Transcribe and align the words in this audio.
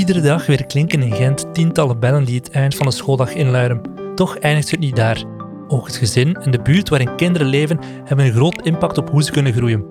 iedere 0.00 0.20
dag 0.20 0.46
weer 0.46 0.66
klinken 0.66 1.02
in 1.02 1.12
Gent 1.12 1.54
tientallen 1.54 1.98
bellen 1.98 2.24
die 2.24 2.36
het 2.36 2.50
eind 2.50 2.74
van 2.74 2.86
de 2.86 2.92
schooldag 2.92 3.34
inluiden. 3.34 3.80
Toch 4.14 4.38
eindigt 4.38 4.70
het 4.70 4.80
niet 4.80 4.96
daar. 4.96 5.24
Ook 5.68 5.86
het 5.86 5.96
gezin 5.96 6.34
en 6.34 6.50
de 6.50 6.62
buurt 6.62 6.88
waarin 6.88 7.16
kinderen 7.16 7.46
leven 7.46 7.78
hebben 8.04 8.26
een 8.26 8.32
groot 8.32 8.62
impact 8.62 8.98
op 8.98 9.10
hoe 9.10 9.22
ze 9.22 9.30
kunnen 9.30 9.52
groeien. 9.52 9.84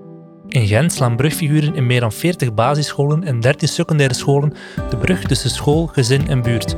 In 0.48 0.68
Gent 0.68 0.94
slaan 0.94 1.16
brugfiguren 1.16 1.76
in 1.76 1.86
meer 1.86 2.00
dan 2.00 2.12
40 2.12 2.54
basisscholen 2.54 3.24
en 3.24 3.40
13 3.40 3.68
secundaire 3.68 4.14
scholen 4.14 4.54
de 4.90 4.98
brug 4.98 5.24
tussen 5.24 5.50
school, 5.50 5.88
gezin 5.88 6.28
en 6.28 6.42
buurt. 6.42 6.76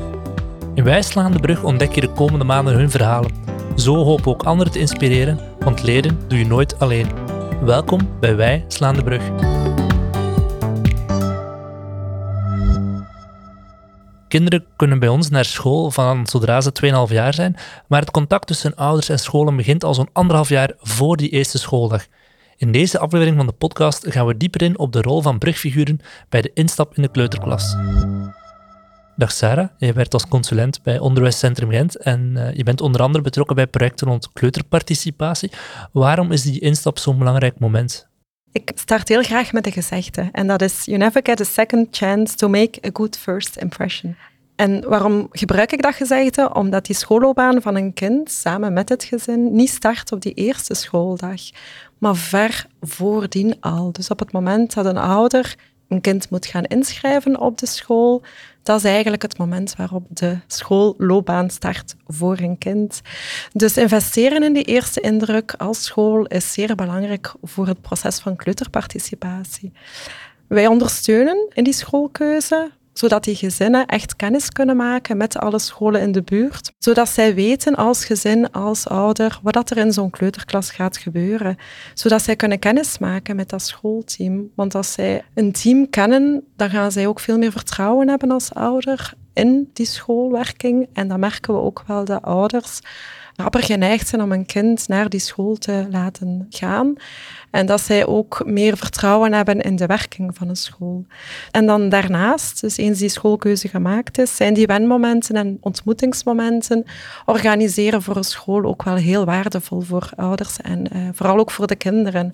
In 0.73 0.83
Wij 0.83 1.01
slaan 1.01 1.31
de 1.31 1.39
brug 1.39 1.63
ontdek 1.63 1.91
je 1.95 2.01
de 2.01 2.11
komende 2.11 2.45
maanden 2.45 2.73
hun 2.73 2.91
verhalen. 2.91 3.31
Zo 3.75 3.95
hopen 3.95 4.23
we 4.23 4.29
ook 4.29 4.43
anderen 4.43 4.73
te 4.73 4.79
inspireren, 4.79 5.39
want 5.59 5.83
leren 5.83 6.19
doe 6.27 6.39
je 6.39 6.45
nooit 6.45 6.79
alleen. 6.79 7.07
Welkom 7.61 7.99
bij 8.19 8.35
Wij 8.35 8.65
slaan 8.67 8.95
de 8.95 9.03
brug. 9.03 9.60
Kinderen 14.31 14.65
kunnen 14.75 14.99
bij 14.99 15.09
ons 15.09 15.29
naar 15.29 15.45
school 15.45 15.91
van 15.91 16.27
zodra 16.27 16.61
ze 16.61 17.05
2,5 17.07 17.13
jaar 17.13 17.33
zijn, 17.33 17.55
maar 17.87 17.99
het 17.99 18.11
contact 18.11 18.47
tussen 18.47 18.75
ouders 18.75 19.09
en 19.09 19.19
scholen 19.19 19.55
begint 19.55 19.83
al 19.83 19.93
zo'n 19.93 20.09
anderhalf 20.13 20.49
jaar 20.49 20.73
voor 20.77 21.17
die 21.17 21.29
eerste 21.29 21.57
schooldag. 21.57 22.05
In 22.57 22.71
deze 22.71 22.99
aflevering 22.99 23.37
van 23.37 23.45
de 23.45 23.51
podcast 23.51 24.05
gaan 24.09 24.25
we 24.25 24.37
dieper 24.37 24.61
in 24.61 24.79
op 24.79 24.91
de 24.91 25.01
rol 25.01 25.21
van 25.21 25.37
brugfiguren 25.37 25.99
bij 26.29 26.41
de 26.41 26.51
instap 26.53 26.95
in 26.95 27.01
de 27.01 27.11
kleuterklas. 27.11 27.75
Dag 29.15 29.31
Sarah, 29.31 29.67
je 29.77 29.93
werkt 29.93 30.13
als 30.13 30.27
consulent 30.27 30.83
bij 30.83 30.99
Onderwijscentrum 30.99 31.69
Gent 31.69 31.95
en 31.95 32.33
uh, 32.35 32.53
je 32.53 32.63
bent 32.63 32.81
onder 32.81 33.01
andere 33.01 33.23
betrokken 33.23 33.55
bij 33.55 33.67
projecten 33.67 34.07
rond 34.07 34.29
kleuterparticipatie. 34.33 35.51
Waarom 35.91 36.31
is 36.31 36.41
die 36.41 36.59
instap 36.59 36.99
zo'n 36.99 37.17
belangrijk 37.17 37.59
moment? 37.59 38.10
Ik 38.51 38.71
start 38.75 39.07
heel 39.07 39.23
graag 39.23 39.51
met 39.51 39.65
een 39.65 39.71
gezegde 39.71 40.29
en 40.31 40.47
dat 40.47 40.61
is 40.61 40.85
You 40.85 40.97
never 40.97 41.19
get 41.23 41.41
a 41.41 41.43
second 41.43 41.87
chance 41.91 42.35
to 42.35 42.49
make 42.49 42.79
a 42.85 42.89
good 42.93 43.17
first 43.17 43.55
impression. 43.55 44.15
En 44.55 44.89
waarom 44.89 45.27
gebruik 45.31 45.71
ik 45.71 45.81
dat 45.81 45.95
gezegde? 45.95 46.53
Omdat 46.53 46.85
die 46.85 46.95
schoolloopbaan 46.95 47.61
van 47.61 47.75
een 47.75 47.93
kind 47.93 48.31
samen 48.31 48.73
met 48.73 48.89
het 48.89 49.03
gezin 49.03 49.55
niet 49.55 49.69
start 49.69 50.11
op 50.11 50.21
die 50.21 50.33
eerste 50.33 50.73
schooldag, 50.73 51.41
maar 51.97 52.15
ver 52.15 52.65
voordien 52.81 53.55
al. 53.59 53.91
Dus 53.91 54.09
op 54.09 54.19
het 54.19 54.31
moment 54.31 54.73
dat 54.73 54.85
een 54.85 54.97
ouder 54.97 55.55
een 55.87 56.01
kind 56.01 56.29
moet 56.29 56.45
gaan 56.45 56.63
inschrijven 56.63 57.39
op 57.39 57.57
de 57.57 57.65
school, 57.65 58.21
dat 58.63 58.77
is 58.77 58.83
eigenlijk 58.83 59.21
het 59.21 59.37
moment 59.37 59.75
waarop 59.75 60.05
de 60.09 60.37
schoolloopbaan 60.47 61.49
start 61.49 61.95
voor 62.07 62.39
een 62.39 62.57
kind. 62.57 63.01
Dus 63.53 63.77
investeren 63.77 64.43
in 64.43 64.53
die 64.53 64.63
eerste 64.63 65.01
indruk 65.01 65.53
als 65.57 65.83
school 65.83 66.25
is 66.25 66.53
zeer 66.53 66.75
belangrijk 66.75 67.33
voor 67.41 67.67
het 67.67 67.81
proces 67.81 68.19
van 68.19 68.35
kleuterparticipatie. 68.35 69.71
Wij 70.47 70.67
ondersteunen 70.67 71.47
in 71.53 71.63
die 71.63 71.73
schoolkeuze 71.73 72.71
zodat 72.93 73.23
die 73.23 73.35
gezinnen 73.35 73.85
echt 73.85 74.15
kennis 74.15 74.49
kunnen 74.49 74.75
maken 74.75 75.17
met 75.17 75.37
alle 75.37 75.59
scholen 75.59 76.01
in 76.01 76.11
de 76.11 76.21
buurt, 76.21 76.71
zodat 76.77 77.09
zij 77.09 77.35
weten 77.35 77.75
als 77.75 78.05
gezin, 78.05 78.51
als 78.51 78.87
ouder, 78.87 79.39
wat 79.41 79.69
er 79.69 79.77
in 79.77 79.93
zo'n 79.93 80.09
kleuterklas 80.09 80.71
gaat 80.71 80.97
gebeuren, 80.97 81.57
zodat 81.93 82.21
zij 82.21 82.35
kunnen 82.35 82.59
kennis 82.59 82.97
maken 82.97 83.35
met 83.35 83.49
dat 83.49 83.61
schoolteam. 83.61 84.49
Want 84.55 84.75
als 84.75 84.91
zij 84.91 85.23
een 85.33 85.51
team 85.51 85.89
kennen, 85.89 86.43
dan 86.55 86.69
gaan 86.69 86.91
zij 86.91 87.07
ook 87.07 87.19
veel 87.19 87.37
meer 87.37 87.51
vertrouwen 87.51 88.09
hebben 88.09 88.31
als 88.31 88.53
ouder 88.53 89.13
in 89.33 89.69
die 89.73 89.85
schoolwerking. 89.85 90.87
En 90.93 91.07
dan 91.07 91.19
merken 91.19 91.53
we 91.53 91.59
ook 91.59 91.83
wel 91.87 92.05
de 92.05 92.21
ouders 92.21 92.79
rapper 93.35 93.63
geneigd 93.63 94.07
zijn 94.07 94.21
om 94.21 94.31
een 94.31 94.45
kind 94.45 94.87
naar 94.87 95.09
die 95.09 95.19
school 95.19 95.55
te 95.55 95.87
laten 95.89 96.45
gaan. 96.49 96.95
En 97.51 97.65
dat 97.65 97.81
zij 97.81 98.05
ook 98.05 98.41
meer 98.45 98.77
vertrouwen 98.77 99.33
hebben 99.33 99.61
in 99.61 99.75
de 99.75 99.85
werking 99.85 100.35
van 100.37 100.49
een 100.49 100.55
school. 100.55 101.05
En 101.51 101.65
dan 101.65 101.89
daarnaast, 101.89 102.61
dus 102.61 102.77
eens 102.77 102.99
die 102.99 103.09
schoolkeuze 103.09 103.67
gemaakt 103.67 104.17
is, 104.17 104.35
zijn 104.35 104.53
die 104.53 104.65
wenmomenten 104.65 105.35
en 105.35 105.57
ontmoetingsmomenten 105.61 106.85
organiseren 107.25 108.01
voor 108.01 108.15
een 108.15 108.23
school 108.23 108.63
ook 108.63 108.83
wel 108.83 108.95
heel 108.95 109.25
waardevol 109.25 109.81
voor 109.81 110.09
ouders 110.15 110.57
en 110.61 110.85
uh, 110.95 111.09
vooral 111.13 111.37
ook 111.37 111.51
voor 111.51 111.67
de 111.67 111.75
kinderen. 111.75 112.33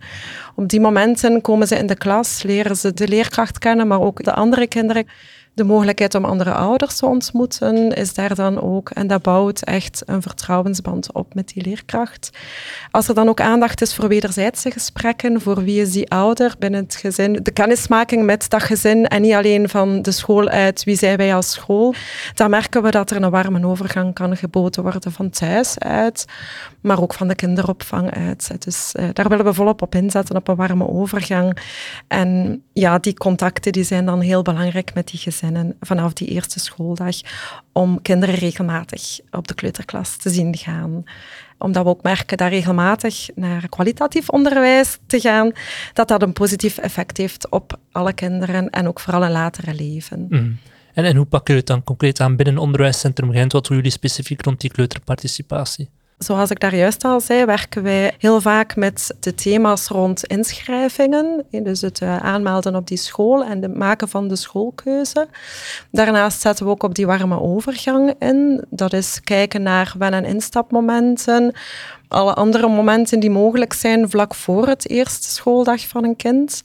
Op 0.56 0.68
die 0.68 0.80
momenten 0.80 1.42
komen 1.42 1.68
ze 1.68 1.78
in 1.78 1.88
de 1.88 1.98
klas, 1.98 2.44
leren 2.44 2.78
ze 2.78 2.94
de 2.94 3.08
leerkracht 3.08 3.60
kennen, 3.60 3.88
maar 3.88 4.02
ook 4.02 4.24
de 4.24 4.34
andere 4.34 4.68
kinderen 4.68 5.08
de 5.58 5.64
mogelijkheid 5.64 6.16
om 6.16 6.26
andere 6.26 6.54
ouders 6.54 6.96
te 6.96 7.06
ontmoeten 7.06 7.92
is 7.94 8.14
daar 8.14 8.36
dan 8.36 8.62
ook. 8.62 8.90
En 8.90 9.08
dat 9.08 9.22
bouwt 9.22 9.62
echt 9.62 10.04
een 10.06 10.22
vertrouwensband 10.22 11.14
op 11.14 11.34
met 11.34 11.48
die 11.48 11.64
leerkracht. 11.64 12.30
Als 12.92 13.08
er 13.08 13.16
dan 13.16 13.30
ook 13.30 13.42
aandacht 13.42 13.82
is 13.82 13.96
voor 13.96 14.08
wederzijdse 14.08 14.72
gesprekken, 14.72 15.42
voor 15.42 15.64
wie 15.64 15.82
is 15.82 15.92
die 15.92 16.10
ouder 16.10 16.56
binnen 16.60 16.84
het 16.84 16.96
gezin, 16.96 17.40
de 17.44 17.52
kennismaking 17.52 18.24
met 18.24 18.50
dat 18.50 18.64
gezin 18.64 19.06
en 19.06 19.22
niet 19.22 19.34
alleen 19.34 19.70
van 19.70 20.02
de 20.02 20.12
school 20.12 20.48
uit, 20.48 20.84
wie 20.84 20.98
zijn 20.98 21.18
wij 21.18 21.36
als 21.36 21.52
school, 21.52 21.94
dan 22.34 22.50
merken 22.50 22.84
we 22.84 22.92
dat 22.92 23.12
er 23.12 23.24
een 23.24 23.30
warme 23.30 23.68
overgang 23.68 24.14
kan 24.14 24.38
geboden 24.38 24.84
worden 24.84 25.12
van 25.12 25.30
thuis 25.30 25.80
uit, 25.80 26.26
maar 26.82 27.02
ook 27.02 27.14
van 27.14 27.28
de 27.28 27.36
kinderopvang 27.36 28.14
uit. 28.14 28.52
Dus 28.66 28.94
uh, 29.00 29.06
daar 29.14 29.30
willen 29.30 29.46
we 29.46 29.54
volop 29.54 29.82
op 29.82 29.96
inzetten, 29.96 30.36
op 30.36 30.48
een 30.48 30.56
warme 30.56 30.88
overgang. 30.88 31.58
En 32.08 32.62
ja, 32.74 33.00
die 33.00 33.14
contacten 33.14 33.72
die 33.72 33.84
zijn 33.84 34.06
dan 34.06 34.20
heel 34.20 34.42
belangrijk 34.42 34.94
met 34.94 35.08
die 35.08 35.20
gezinnen 35.20 35.46
vanaf 35.80 36.14
die 36.14 36.28
eerste 36.28 36.60
schooldag 36.60 37.16
om 37.72 38.02
kinderen 38.02 38.36
regelmatig 38.36 39.20
op 39.32 39.48
de 39.48 39.54
kleuterklas 39.54 40.18
te 40.18 40.30
zien 40.30 40.58
gaan 40.58 41.04
omdat 41.58 41.84
we 41.84 41.90
ook 41.90 42.04
merken 42.04 42.38
dat 42.38 42.50
regelmatig 42.50 43.28
naar 43.36 43.70
kwalitatief 43.70 44.30
onderwijs 44.30 44.98
te 45.08 45.20
gaan, 45.20 45.52
dat 45.94 46.08
dat 46.08 46.22
een 46.22 46.34
positief 46.34 46.78
effect 46.78 47.18
heeft 47.18 47.50
op 47.50 47.80
alle 47.92 48.14
kinderen 48.14 48.70
en 48.70 48.88
ook 48.88 49.00
vooral 49.00 49.24
een 49.24 49.32
latere 49.32 49.74
leven. 49.74 50.26
Mhm. 50.30 50.52
En, 50.94 51.06
en 51.06 51.16
hoe 51.16 51.26
pakken 51.26 51.54
jullie 51.54 51.60
het 51.60 51.76
dan 51.76 51.84
concreet 51.84 52.20
aan 52.20 52.36
binnen 52.36 52.58
Onderwijscentrum 52.58 53.32
Gent? 53.32 53.52
Wat 53.52 53.66
doen 53.66 53.76
jullie 53.76 53.92
specifiek 53.92 54.42
rond 54.42 54.62
die 54.62 54.72
kleuterparticipatie? 54.72 55.90
Zoals 56.18 56.50
ik 56.52 56.60
daar 56.60 56.76
juist 56.76 57.04
al 57.04 57.22
zei, 57.22 57.46
werken 57.46 57.84
wij 57.84 58.14
heel 58.18 58.42
vaak 58.42 58.76
met 58.76 59.16
de 59.20 59.36
thema's 59.36 59.88
rond 59.88 60.26
inschrijvingen. 60.26 61.46
Dus 61.52 61.82
het 61.82 62.02
eh, 62.02 62.18
aanmelden 62.18 62.76
op 62.76 62.88
die 62.88 62.98
school 62.98 63.44
en 63.44 63.62
het 63.62 63.76
maken 63.76 64.08
van 64.08 64.28
de 64.28 64.36
schoolkeuze. 64.36 65.28
Daarnaast 65.92 66.42
zetten 66.42 66.66
we 66.66 66.72
ook 66.72 66.84
op 66.84 66.96
die 66.96 67.06
warme 67.06 67.42
overgang 67.42 68.14
in. 68.20 68.66
Dat 68.70 68.94
is 68.94 69.22
kijken 69.24 69.62
naar 69.62 69.94
wen- 69.98 70.14
en 70.14 70.26
instapmomenten. 70.26 71.54
Alle 72.08 72.34
andere 72.34 72.68
momenten 72.68 73.20
die 73.20 73.30
mogelijk 73.30 73.74
zijn 73.74 74.10
vlak 74.10 74.36
voor 74.36 74.68
het 74.68 74.90
eerste 74.90 75.30
schooldag 75.30 75.88
van 75.88 76.04
een 76.04 76.16
kind. 76.16 76.62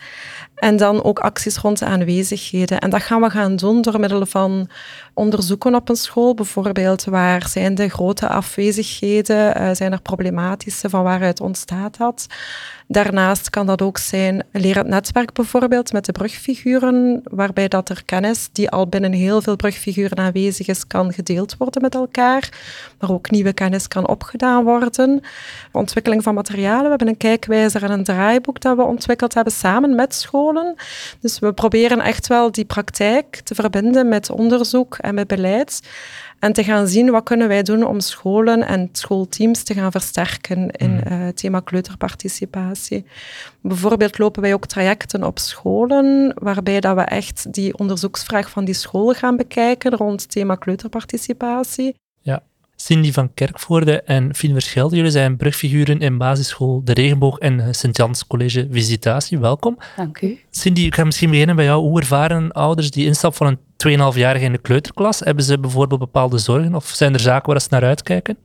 En 0.55 0.77
dan 0.77 1.03
ook 1.03 1.19
acties 1.19 1.57
rond 1.57 1.79
de 1.79 1.85
aanwezigheden. 1.85 2.81
En 2.81 2.91
dat 2.91 3.03
gaan 3.03 3.21
we 3.21 3.31
gaan 3.31 3.57
doen 3.57 3.83
door 3.83 4.01
middel 4.01 4.27
van 4.27 4.69
onderzoeken 5.15 5.75
op 5.75 5.89
een 5.89 5.97
school. 5.97 6.35
Bijvoorbeeld, 6.35 7.05
waar 7.05 7.49
zijn 7.49 7.75
de 7.75 7.89
grote 7.89 8.29
afwezigheden? 8.29 9.61
Uh, 9.61 9.71
zijn 9.73 9.93
er 9.93 10.01
problematische? 10.01 10.91
Van 10.91 11.03
waaruit 11.03 11.41
ontstaat 11.41 11.97
dat? 11.97 12.27
Daarnaast 12.93 13.51
kan 13.51 13.67
dat 13.67 13.83
ook 13.83 13.99
zijn 13.99 14.45
lerend 14.51 14.89
netwerk 14.89 15.33
bijvoorbeeld 15.33 15.93
met 15.93 16.05
de 16.05 16.13
brugfiguren, 16.13 17.23
waarbij 17.25 17.69
dat 17.69 17.89
er 17.89 18.03
kennis 18.05 18.49
die 18.53 18.71
al 18.71 18.87
binnen 18.87 19.13
heel 19.13 19.43
veel 19.43 19.57
brugfiguren 19.57 20.19
aanwezig 20.19 20.67
is, 20.67 20.87
kan 20.87 21.13
gedeeld 21.13 21.57
worden 21.57 21.83
met 21.83 21.95
elkaar, 21.95 22.49
maar 23.01 23.11
ook 23.11 23.31
nieuwe 23.31 23.53
kennis 23.53 23.89
kan 23.89 24.09
opgedaan 24.09 24.65
worden. 24.65 25.21
Ontwikkeling 25.73 26.23
van 26.23 26.35
materialen. 26.35 26.83
We 26.83 26.89
hebben 26.89 27.09
een 27.09 27.17
kijkwijzer 27.17 27.83
en 27.83 27.91
een 27.91 28.05
draaiboek 28.05 28.61
dat 28.61 28.77
we 28.77 28.83
ontwikkeld 28.83 29.35
hebben 29.35 29.53
samen 29.53 29.95
met 29.95 30.15
scholen. 30.15 30.75
Dus 31.21 31.39
we 31.39 31.53
proberen 31.53 32.01
echt 32.01 32.27
wel 32.27 32.53
die 32.53 32.65
praktijk 32.65 33.41
te 33.45 33.55
verbinden 33.55 34.09
met 34.09 34.31
onderzoek 34.31 34.97
en 35.01 35.15
met 35.15 35.27
beleid. 35.27 35.81
En 36.43 36.53
te 36.53 36.65
gaan 36.65 36.89
zien 36.89 37.11
wat 37.11 37.23
kunnen 37.23 37.49
wij 37.49 37.63
doen 37.63 37.87
om 37.87 38.01
scholen 38.01 38.67
en 38.67 38.89
schoolteams 38.93 39.63
te 39.63 39.75
gaan 39.75 39.91
versterken 39.91 40.71
in 40.71 40.91
mm. 40.91 41.03
uh, 41.13 41.29
thema 41.29 41.61
kleuterparticipatie. 41.61 43.05
Bijvoorbeeld 43.61 44.19
lopen 44.19 44.43
wij 44.43 44.55
ook 44.55 44.67
trajecten 44.67 45.25
op 45.25 45.39
scholen 45.39 46.35
waarbij 46.39 46.81
dat 46.81 46.97
we 46.97 47.01
echt 47.01 47.53
die 47.53 47.79
onderzoeksvraag 47.79 48.51
van 48.51 48.65
die 48.65 48.75
school 48.75 49.13
gaan 49.13 49.37
bekijken 49.37 49.97
rond 49.97 50.31
thema 50.31 50.55
kleuterparticipatie. 50.55 51.95
Ja. 52.21 52.43
Cindy 52.77 53.13
van 53.13 53.35
Kerkvoorde 53.35 54.03
en 54.03 54.35
Fien 54.35 54.53
Verschelde, 54.53 54.97
jullie 54.97 55.11
zijn 55.11 55.37
brugfiguren 55.37 55.99
in 55.99 56.19
basisschool 56.19 56.81
De 56.85 56.93
Regenboog 56.93 57.39
en 57.39 57.75
Sint-Jans 57.75 58.27
College 58.27 58.69
Visitatie. 58.71 59.39
Welkom. 59.39 59.79
Dank 59.97 60.21
u. 60.21 60.39
Cindy, 60.51 60.81
ik 60.81 60.95
ga 60.95 61.05
misschien 61.05 61.31
beginnen 61.31 61.57
bij 61.57 61.65
jou. 61.65 61.83
Hoe 61.83 62.01
ervaren 62.01 62.53
ouders 62.53 62.91
die 62.91 63.07
instap 63.07 63.35
van 63.35 63.47
een 63.47 63.59
2,5-jarige 63.89 64.45
in 64.45 64.53
de 64.53 64.59
kleuterklas? 64.59 65.21
Hebben 65.21 65.45
ze 65.45 65.59
bijvoorbeeld 65.59 66.01
bepaalde 66.01 66.39
zorgen 66.39 66.75
of 66.75 66.87
zijn 66.87 67.15
er 67.15 67.21
zaken 67.21 67.53
waar 67.53 67.61
ze 67.61 67.69
naar 67.71 67.85
uitkijken? 67.85 68.37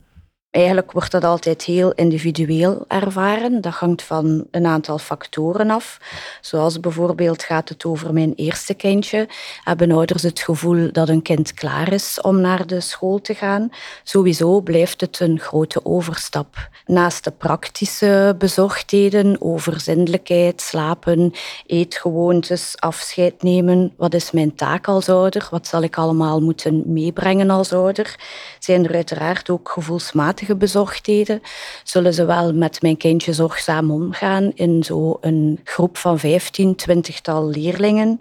Eigenlijk 0.57 0.91
wordt 0.91 1.11
dat 1.11 1.23
altijd 1.23 1.63
heel 1.63 1.91
individueel 1.91 2.85
ervaren. 2.87 3.61
Dat 3.61 3.73
hangt 3.73 4.03
van 4.03 4.45
een 4.51 4.65
aantal 4.65 4.97
factoren 4.97 5.69
af. 5.69 5.99
Zoals 6.41 6.79
bijvoorbeeld 6.79 7.43
gaat 7.43 7.69
het 7.69 7.85
over 7.85 8.13
mijn 8.13 8.33
eerste 8.35 8.73
kindje. 8.73 9.27
Hebben 9.63 9.91
ouders 9.91 10.23
het 10.23 10.39
gevoel 10.39 10.91
dat 10.91 11.09
een 11.09 11.21
kind 11.21 11.53
klaar 11.53 11.93
is 11.93 12.21
om 12.21 12.41
naar 12.41 12.67
de 12.67 12.79
school 12.81 13.21
te 13.21 13.33
gaan? 13.33 13.69
Sowieso 14.03 14.61
blijft 14.61 15.01
het 15.01 15.19
een 15.19 15.39
grote 15.39 15.85
overstap. 15.85 16.69
Naast 16.85 17.23
de 17.23 17.31
praktische 17.31 18.35
bezorgdheden 18.37 19.41
over 19.41 19.79
zindelijkheid, 19.79 20.61
slapen, 20.61 21.33
eetgewoontes, 21.65 22.73
afscheid 22.79 23.43
nemen. 23.43 23.93
Wat 23.97 24.13
is 24.13 24.31
mijn 24.31 24.55
taak 24.55 24.87
als 24.87 25.09
ouder? 25.09 25.47
Wat 25.51 25.67
zal 25.67 25.81
ik 25.81 25.97
allemaal 25.97 26.41
moeten 26.41 26.83
meebrengen 26.85 27.49
als 27.49 27.73
ouder? 27.73 28.15
Zijn 28.59 28.85
er 28.85 28.95
uiteraard 28.95 29.49
ook 29.49 29.69
gevoelsmatige 29.69 30.45
bezorgdheden? 30.55 31.41
Zullen 31.83 32.13
ze 32.13 32.25
wel 32.25 32.53
met 32.53 32.81
mijn 32.81 32.97
kindje 32.97 33.33
zorgzaam 33.33 33.91
omgaan 33.91 34.51
in 34.55 34.83
zo'n 34.83 35.59
groep 35.63 35.97
van 35.97 36.19
15, 36.19 36.75
20-tal 36.89 37.49
leerlingen? 37.49 38.19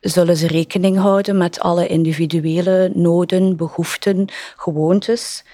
Zullen 0.00 0.36
ze 0.36 0.46
rekening 0.46 0.98
houden 0.98 1.36
met 1.36 1.60
alle 1.60 1.86
individuele 1.86 2.90
noden, 2.94 3.56
behoeften, 3.56 4.26
gewoontes? 4.56 5.44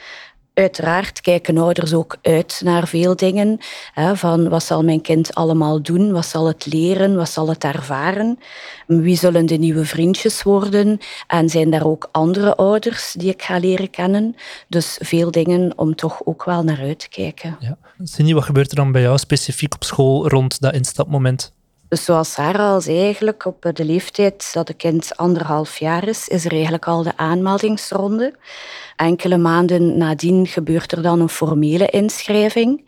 Uiteraard 0.54 1.20
kijken 1.20 1.58
ouders 1.58 1.94
ook 1.94 2.16
uit 2.22 2.60
naar 2.64 2.88
veel 2.88 3.16
dingen. 3.16 3.58
Hè, 3.92 4.16
van 4.16 4.48
wat 4.48 4.62
zal 4.62 4.82
mijn 4.84 5.00
kind 5.00 5.34
allemaal 5.34 5.82
doen? 5.82 6.12
Wat 6.12 6.26
zal 6.26 6.46
het 6.46 6.66
leren? 6.66 7.16
Wat 7.16 7.30
zal 7.30 7.48
het 7.48 7.64
ervaren? 7.64 8.38
Wie 8.86 9.16
zullen 9.16 9.46
de 9.46 9.56
nieuwe 9.56 9.84
vriendjes 9.84 10.42
worden? 10.42 10.98
En 11.26 11.48
zijn 11.48 11.70
daar 11.70 11.86
ook 11.86 12.08
andere 12.12 12.56
ouders 12.56 13.12
die 13.12 13.30
ik 13.30 13.42
ga 13.42 13.58
leren 13.58 13.90
kennen? 13.90 14.36
Dus 14.68 14.98
veel 15.02 15.30
dingen 15.30 15.72
om 15.76 15.94
toch 15.94 16.20
ook 16.24 16.44
wel 16.44 16.62
naar 16.62 16.80
uit 16.80 16.98
te 16.98 17.08
kijken. 17.08 17.56
Ja. 17.60 17.76
Cindy, 18.02 18.34
wat 18.34 18.44
gebeurt 18.44 18.70
er 18.70 18.76
dan 18.76 18.92
bij 18.92 19.02
jou 19.02 19.18
specifiek 19.18 19.74
op 19.74 19.84
school 19.84 20.28
rond 20.28 20.60
dat 20.60 20.74
instapmoment? 20.74 21.52
Dus 21.94 22.04
zoals 22.04 22.32
Sarah 22.32 22.70
al 22.70 22.80
zei, 22.80 23.00
eigenlijk 23.00 23.44
op 23.44 23.70
de 23.72 23.84
leeftijd 23.84 24.50
dat 24.52 24.68
het 24.68 24.76
kind 24.76 25.16
anderhalf 25.16 25.76
jaar 25.76 26.08
is, 26.08 26.28
is 26.28 26.44
er 26.44 26.52
eigenlijk 26.52 26.86
al 26.86 27.02
de 27.02 27.16
aanmeldingsronde. 27.16 28.34
Enkele 28.96 29.36
maanden 29.36 29.96
nadien 29.98 30.46
gebeurt 30.46 30.92
er 30.92 31.02
dan 31.02 31.20
een 31.20 31.28
formele 31.28 31.86
inschrijving, 31.86 32.84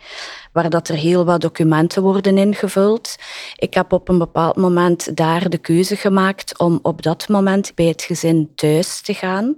waar 0.53 0.71
dat 0.71 0.89
er 0.89 0.95
heel 0.95 1.25
wat 1.25 1.41
documenten 1.41 2.03
worden 2.03 2.39
ingevuld. 2.39 3.17
Ik 3.57 3.75
heb 3.75 3.93
op 3.93 4.09
een 4.09 4.19
bepaald 4.19 4.57
moment 4.57 5.17
daar 5.17 5.49
de 5.49 5.59
keuze 5.59 5.97
gemaakt 5.97 6.59
om 6.59 6.79
op 6.83 7.03
dat 7.03 7.29
moment 7.29 7.75
bij 7.75 7.87
het 7.87 8.03
gezin 8.03 8.53
thuis 8.55 9.01
te 9.01 9.15
gaan. 9.15 9.57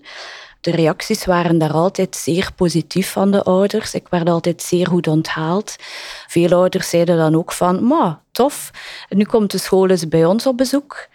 De 0.60 0.70
reacties 0.70 1.24
waren 1.24 1.58
daar 1.58 1.72
altijd 1.72 2.16
zeer 2.16 2.50
positief 2.56 3.12
van 3.12 3.30
de 3.30 3.42
ouders. 3.42 3.94
Ik 3.94 4.08
werd 4.08 4.28
altijd 4.28 4.62
zeer 4.62 4.86
goed 4.86 5.06
onthaald. 5.06 5.76
Veel 6.26 6.52
ouders 6.52 6.88
zeiden 6.88 7.16
dan 7.16 7.36
ook 7.36 7.52
van, 7.52 7.84
ma, 7.84 8.22
tof, 8.32 8.70
nu 9.08 9.24
komt 9.24 9.50
de 9.50 9.58
school 9.58 9.88
eens 9.88 10.08
bij 10.08 10.24
ons 10.24 10.46
op 10.46 10.56
bezoek. 10.56 11.08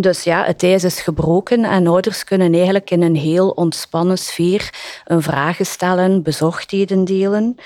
Dus 0.00 0.22
ja, 0.22 0.44
het 0.44 0.62
ijs 0.62 0.84
is 0.84 1.00
gebroken 1.00 1.64
en 1.64 1.86
ouders 1.86 2.24
kunnen 2.24 2.54
eigenlijk 2.54 2.90
in 2.90 3.02
een 3.02 3.16
heel 3.16 3.48
ontspannen 3.48 4.18
sfeer 4.18 4.70
een 5.04 5.22
vragen 5.22 5.66
stellen, 5.66 6.22
bezorgdheden 6.22 7.04
delen. 7.04 7.56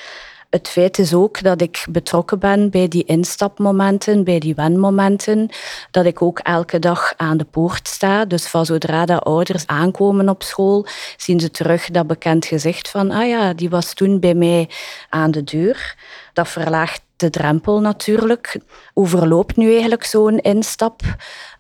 Het 0.53 0.69
feit 0.69 0.99
is 0.99 1.15
ook 1.15 1.43
dat 1.43 1.61
ik 1.61 1.87
betrokken 1.91 2.39
ben 2.39 2.71
bij 2.71 2.89
die 2.89 3.05
instapmomenten, 3.05 4.25
bij 4.25 4.39
die 4.39 4.55
wenmomenten. 4.55 5.49
Dat 5.91 6.05
ik 6.05 6.23
ook 6.23 6.39
elke 6.39 6.79
dag 6.79 7.15
aan 7.17 7.37
de 7.37 7.45
poort 7.45 7.89
sta. 7.89 8.25
Dus 8.25 8.47
van 8.47 8.67
zodra 8.67 9.05
de 9.05 9.19
ouders 9.19 9.67
aankomen 9.67 10.29
op 10.29 10.43
school, 10.43 10.87
zien 11.17 11.41
ze 11.41 11.51
terug 11.51 11.91
dat 11.91 12.07
bekend 12.07 12.45
gezicht 12.45 12.89
van, 12.89 13.11
ah 13.11 13.29
ja, 13.29 13.55
die 13.55 13.71
was 13.71 13.95
toen 13.95 14.21
bij 14.21 14.35
mij 14.35 14.69
aan 15.09 15.31
de 15.31 15.45
deur. 15.45 15.97
Dat 16.33 16.49
verlaagt 16.49 17.03
de 17.17 17.31
drempel 17.31 17.81
natuurlijk. 17.81 18.57
Hoe 18.93 19.07
verloopt 19.07 19.57
nu 19.57 19.71
eigenlijk 19.73 20.05
zo'n 20.05 20.39
instap? 20.39 21.01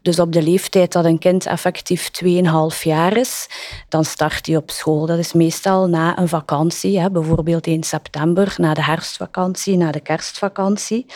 Dus 0.02 0.18
op 0.18 0.32
de 0.32 0.42
leeftijd 0.42 0.92
dat 0.92 1.04
een 1.04 1.18
kind 1.18 1.46
effectief 1.46 2.10
2,5 2.24 2.82
jaar 2.82 3.16
is, 3.16 3.48
dan 3.88 4.04
start 4.04 4.46
hij 4.46 4.56
op 4.56 4.70
school. 4.70 5.06
Dat 5.06 5.18
is 5.18 5.32
meestal 5.32 5.88
na 5.88 6.18
een 6.18 6.28
vakantie, 6.28 7.00
hè, 7.00 7.10
bijvoorbeeld 7.10 7.66
in 7.66 7.82
september, 7.82 8.54
na 8.56 8.74
de 8.74 8.82
herfstvakantie, 8.82 9.76
na 9.76 9.90
de 9.90 10.00
kerstvakantie. 10.00 11.06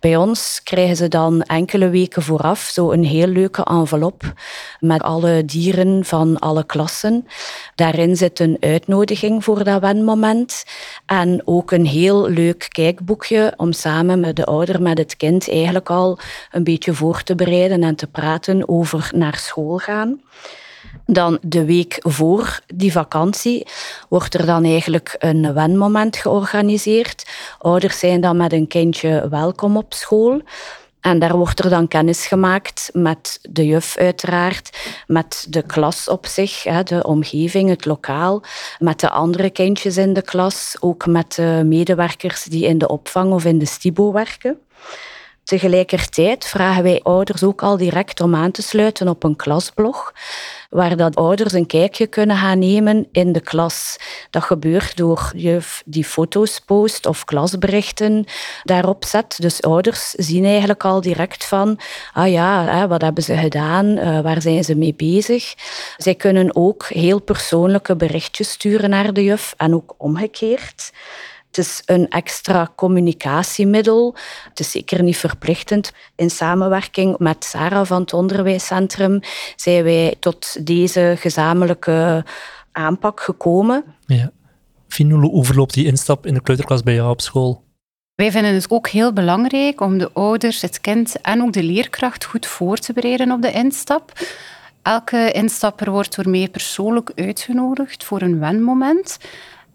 Bij 0.00 0.16
ons 0.16 0.60
krijgen 0.64 0.96
ze 0.96 1.08
dan 1.08 1.42
enkele 1.42 1.88
weken 1.88 2.22
vooraf 2.22 2.60
zo 2.60 2.90
een 2.90 3.04
heel 3.04 3.26
leuke 3.26 3.64
envelop 3.64 4.32
met 4.80 5.02
alle 5.02 5.44
dieren 5.44 6.04
van 6.04 6.38
alle 6.38 6.64
klassen. 6.64 7.26
Daarin 7.74 8.16
zit 8.16 8.40
een 8.40 8.56
uitnodiging 8.60 9.44
voor 9.44 9.64
dat 9.64 9.80
wenmoment 9.80 10.64
en 11.06 11.42
ook 11.44 11.70
een 11.70 11.86
heel 11.86 12.28
leuk 12.28 12.66
kijkboekje 12.68 13.52
om 13.56 13.72
samen 13.72 14.20
met 14.20 14.36
de 14.36 14.44
ouder, 14.44 14.82
met 14.82 14.98
het 14.98 15.16
kind 15.16 15.48
eigenlijk 15.56 15.90
al 15.90 16.18
een 16.50 16.64
beetje 16.64 16.94
voor 16.94 17.22
te 17.22 17.34
bereiden 17.34 17.82
en 17.82 17.96
te 17.96 18.06
praten 18.06 18.68
over 18.68 19.10
naar 19.14 19.36
school 19.36 19.78
gaan. 19.78 20.20
Dan 21.06 21.38
de 21.42 21.64
week 21.64 21.96
voor 21.98 22.60
die 22.74 22.92
vakantie 22.92 23.66
wordt 24.08 24.34
er 24.34 24.46
dan 24.46 24.64
eigenlijk 24.64 25.16
een 25.18 25.54
wenmoment 25.54 26.16
georganiseerd. 26.16 27.26
Ouders 27.58 27.98
zijn 27.98 28.20
dan 28.20 28.36
met 28.36 28.52
een 28.52 28.68
kindje 28.68 29.28
welkom 29.28 29.76
op 29.76 29.94
school. 29.94 30.42
En 31.00 31.18
daar 31.18 31.36
wordt 31.36 31.64
er 31.64 31.70
dan 31.70 31.88
kennis 31.88 32.26
gemaakt 32.26 32.90
met 32.92 33.38
de 33.50 33.66
juf 33.66 33.96
uiteraard, 33.96 34.78
met 35.06 35.46
de 35.48 35.62
klas 35.62 36.08
op 36.08 36.26
zich, 36.26 36.62
de 36.62 37.02
omgeving, 37.04 37.68
het 37.68 37.84
lokaal, 37.84 38.42
met 38.78 39.00
de 39.00 39.10
andere 39.10 39.50
kindjes 39.50 39.96
in 39.96 40.12
de 40.12 40.22
klas, 40.22 40.76
ook 40.80 41.06
met 41.06 41.34
de 41.34 41.62
medewerkers 41.64 42.44
die 42.44 42.64
in 42.66 42.78
de 42.78 42.88
opvang 42.88 43.32
of 43.32 43.44
in 43.44 43.58
de 43.58 43.66
stibo 43.66 44.12
werken. 44.12 44.58
Tegelijkertijd 45.46 46.44
vragen 46.44 46.82
wij 46.82 47.00
ouders 47.02 47.42
ook 47.42 47.62
al 47.62 47.76
direct 47.76 48.20
om 48.20 48.34
aan 48.34 48.50
te 48.50 48.62
sluiten 48.62 49.08
op 49.08 49.24
een 49.24 49.36
klasblog, 49.36 50.12
waar 50.70 50.96
dat 50.96 51.16
ouders 51.16 51.52
een 51.52 51.66
kijkje 51.66 52.06
kunnen 52.06 52.36
gaan 52.36 52.58
nemen 52.58 53.08
in 53.12 53.32
de 53.32 53.40
klas. 53.40 53.96
Dat 54.30 54.42
gebeurt 54.42 54.96
door 54.96 55.32
juf 55.34 55.82
die 55.84 56.04
foto's 56.04 56.60
post 56.60 57.06
of 57.06 57.24
klasberichten 57.24 58.24
daarop 58.62 59.04
zet. 59.04 59.36
Dus 59.40 59.62
ouders 59.62 60.10
zien 60.10 60.44
eigenlijk 60.44 60.84
al 60.84 61.00
direct 61.00 61.44
van, 61.44 61.78
ah 62.12 62.30
ja, 62.30 62.88
wat 62.88 63.02
hebben 63.02 63.22
ze 63.22 63.36
gedaan, 63.36 63.96
eh, 63.96 64.20
waar 64.20 64.42
zijn 64.42 64.64
ze 64.64 64.74
mee 64.74 64.94
bezig. 64.94 65.54
Zij 65.96 66.14
kunnen 66.14 66.56
ook 66.56 66.86
heel 66.86 67.20
persoonlijke 67.20 67.96
berichtjes 67.96 68.50
sturen 68.50 68.90
naar 68.90 69.12
de 69.12 69.24
juf 69.24 69.54
en 69.56 69.74
ook 69.74 69.94
omgekeerd. 69.98 70.92
Het 71.56 71.64
is 71.64 71.82
een 71.84 72.08
extra 72.08 72.68
communicatiemiddel. 72.74 74.14
Het 74.48 74.60
is 74.60 74.70
zeker 74.70 75.02
niet 75.02 75.16
verplichtend. 75.16 75.92
In 76.16 76.30
samenwerking 76.30 77.18
met 77.18 77.44
Sarah 77.44 77.86
van 77.86 78.00
het 78.00 78.12
Onderwijscentrum 78.12 79.20
zijn 79.56 79.84
wij 79.84 80.14
tot 80.20 80.66
deze 80.66 81.14
gezamenlijke 81.18 82.24
aanpak 82.72 83.20
gekomen. 83.20 83.84
Ja. 84.06 84.30
Fien, 84.88 85.10
hoe 85.10 85.44
verloopt 85.44 85.74
die 85.74 85.86
instap 85.86 86.26
in 86.26 86.34
de 86.34 86.42
kleuterklas 86.42 86.82
bij 86.82 86.94
jou 86.94 87.10
op 87.10 87.20
school? 87.20 87.64
Wij 88.14 88.30
vinden 88.30 88.54
het 88.54 88.70
ook 88.70 88.88
heel 88.88 89.12
belangrijk 89.12 89.80
om 89.80 89.98
de 89.98 90.12
ouders, 90.12 90.62
het 90.62 90.80
kind 90.80 91.20
en 91.20 91.42
ook 91.42 91.52
de 91.52 91.62
leerkracht 91.62 92.24
goed 92.24 92.46
voor 92.46 92.76
te 92.76 92.92
bereiden 92.92 93.32
op 93.32 93.42
de 93.42 93.52
instap. 93.52 94.12
Elke 94.82 95.30
instapper 95.32 95.90
wordt 95.90 96.16
door 96.16 96.28
mij 96.28 96.48
persoonlijk 96.48 97.12
uitgenodigd 97.14 98.04
voor 98.04 98.22
een 98.22 98.38
wenmoment. 98.38 99.18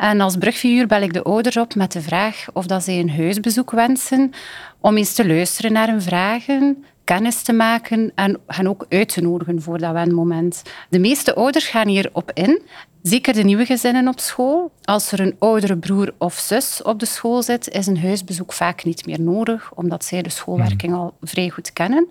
En 0.01 0.21
als 0.21 0.37
brugfiguur 0.37 0.87
bel 0.87 1.01
ik 1.01 1.13
de 1.13 1.23
ouders 1.23 1.57
op 1.57 1.75
met 1.75 1.91
de 1.91 2.01
vraag 2.01 2.45
of 2.53 2.65
dat 2.65 2.83
zij 2.83 2.99
een 2.99 3.09
huisbezoek 3.09 3.71
wensen, 3.71 4.31
om 4.79 4.97
eens 4.97 5.13
te 5.13 5.27
luisteren 5.27 5.71
naar 5.71 5.87
hun 5.87 6.01
vragen, 6.01 6.85
kennis 7.03 7.41
te 7.41 7.53
maken 7.53 8.11
en 8.15 8.39
hen 8.47 8.67
ook 8.67 8.85
uit 8.89 9.09
te 9.09 9.21
nodigen 9.21 9.61
voor 9.61 9.77
dat 9.77 9.93
wenmoment. 9.93 10.61
De 10.89 10.99
meeste 10.99 11.35
ouders 11.35 11.67
gaan 11.67 11.87
hierop 11.87 12.31
in. 12.33 12.61
Zeker 13.01 13.33
de 13.33 13.43
nieuwe 13.43 13.65
gezinnen 13.65 14.07
op 14.07 14.19
school. 14.19 14.71
Als 14.83 15.11
er 15.11 15.19
een 15.19 15.35
oudere 15.39 15.77
broer 15.77 16.13
of 16.17 16.33
zus 16.33 16.81
op 16.81 16.99
de 16.99 17.05
school 17.05 17.43
zit, 17.43 17.69
is 17.69 17.87
een 17.87 17.99
huisbezoek 17.99 18.53
vaak 18.53 18.83
niet 18.83 19.05
meer 19.05 19.21
nodig, 19.21 19.71
omdat 19.75 20.05
zij 20.05 20.21
de 20.21 20.29
schoolwerking 20.29 20.93
al 20.93 21.13
vrij 21.21 21.49
goed 21.49 21.73
kennen. 21.73 22.07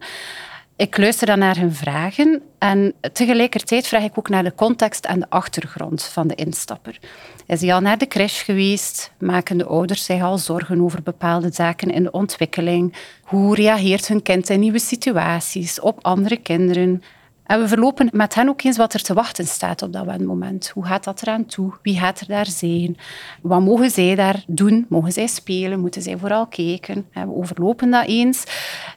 Ik 0.80 0.98
luister 0.98 1.26
dan 1.26 1.38
naar 1.38 1.58
hun 1.58 1.74
vragen 1.74 2.42
en 2.58 2.94
tegelijkertijd 3.12 3.86
vraag 3.86 4.02
ik 4.02 4.18
ook 4.18 4.28
naar 4.28 4.42
de 4.42 4.54
context 4.54 5.04
en 5.04 5.20
de 5.20 5.26
achtergrond 5.28 6.02
van 6.02 6.26
de 6.26 6.34
instapper. 6.34 6.98
Is 7.46 7.60
hij 7.60 7.74
al 7.74 7.80
naar 7.80 7.98
de 7.98 8.06
crash 8.06 8.44
geweest? 8.44 9.12
Maken 9.18 9.58
de 9.58 9.64
ouders 9.64 10.04
zich 10.04 10.22
al 10.22 10.38
zorgen 10.38 10.80
over 10.80 11.02
bepaalde 11.02 11.50
zaken 11.52 11.90
in 11.90 12.02
de 12.02 12.10
ontwikkeling? 12.10 12.94
Hoe 13.22 13.54
reageert 13.54 14.08
hun 14.08 14.22
kind 14.22 14.48
in 14.48 14.60
nieuwe 14.60 14.78
situaties, 14.78 15.80
op 15.80 15.98
andere 16.02 16.36
kinderen? 16.36 17.02
En 17.50 17.60
we 17.60 17.68
verlopen 17.68 18.08
met 18.12 18.34
hen 18.34 18.48
ook 18.48 18.62
eens 18.62 18.76
wat 18.76 18.94
er 18.94 19.02
te 19.02 19.14
wachten 19.14 19.46
staat 19.46 19.82
op 19.82 19.92
dat 19.92 20.04
wendmoment. 20.04 20.68
Hoe 20.68 20.84
gaat 20.84 21.04
dat 21.04 21.22
eraan 21.22 21.46
toe? 21.46 21.72
Wie 21.82 21.98
gaat 21.98 22.20
er 22.20 22.26
daar 22.26 22.46
zijn? 22.46 22.96
Wat 23.42 23.60
mogen 23.60 23.90
zij 23.90 24.14
daar 24.14 24.44
doen? 24.46 24.86
Mogen 24.88 25.12
zij 25.12 25.26
spelen? 25.26 25.80
Moeten 25.80 26.02
zij 26.02 26.16
vooral 26.16 26.46
kijken? 26.46 27.06
We 27.12 27.34
overlopen 27.34 27.90
dat 27.90 28.06
eens. 28.06 28.44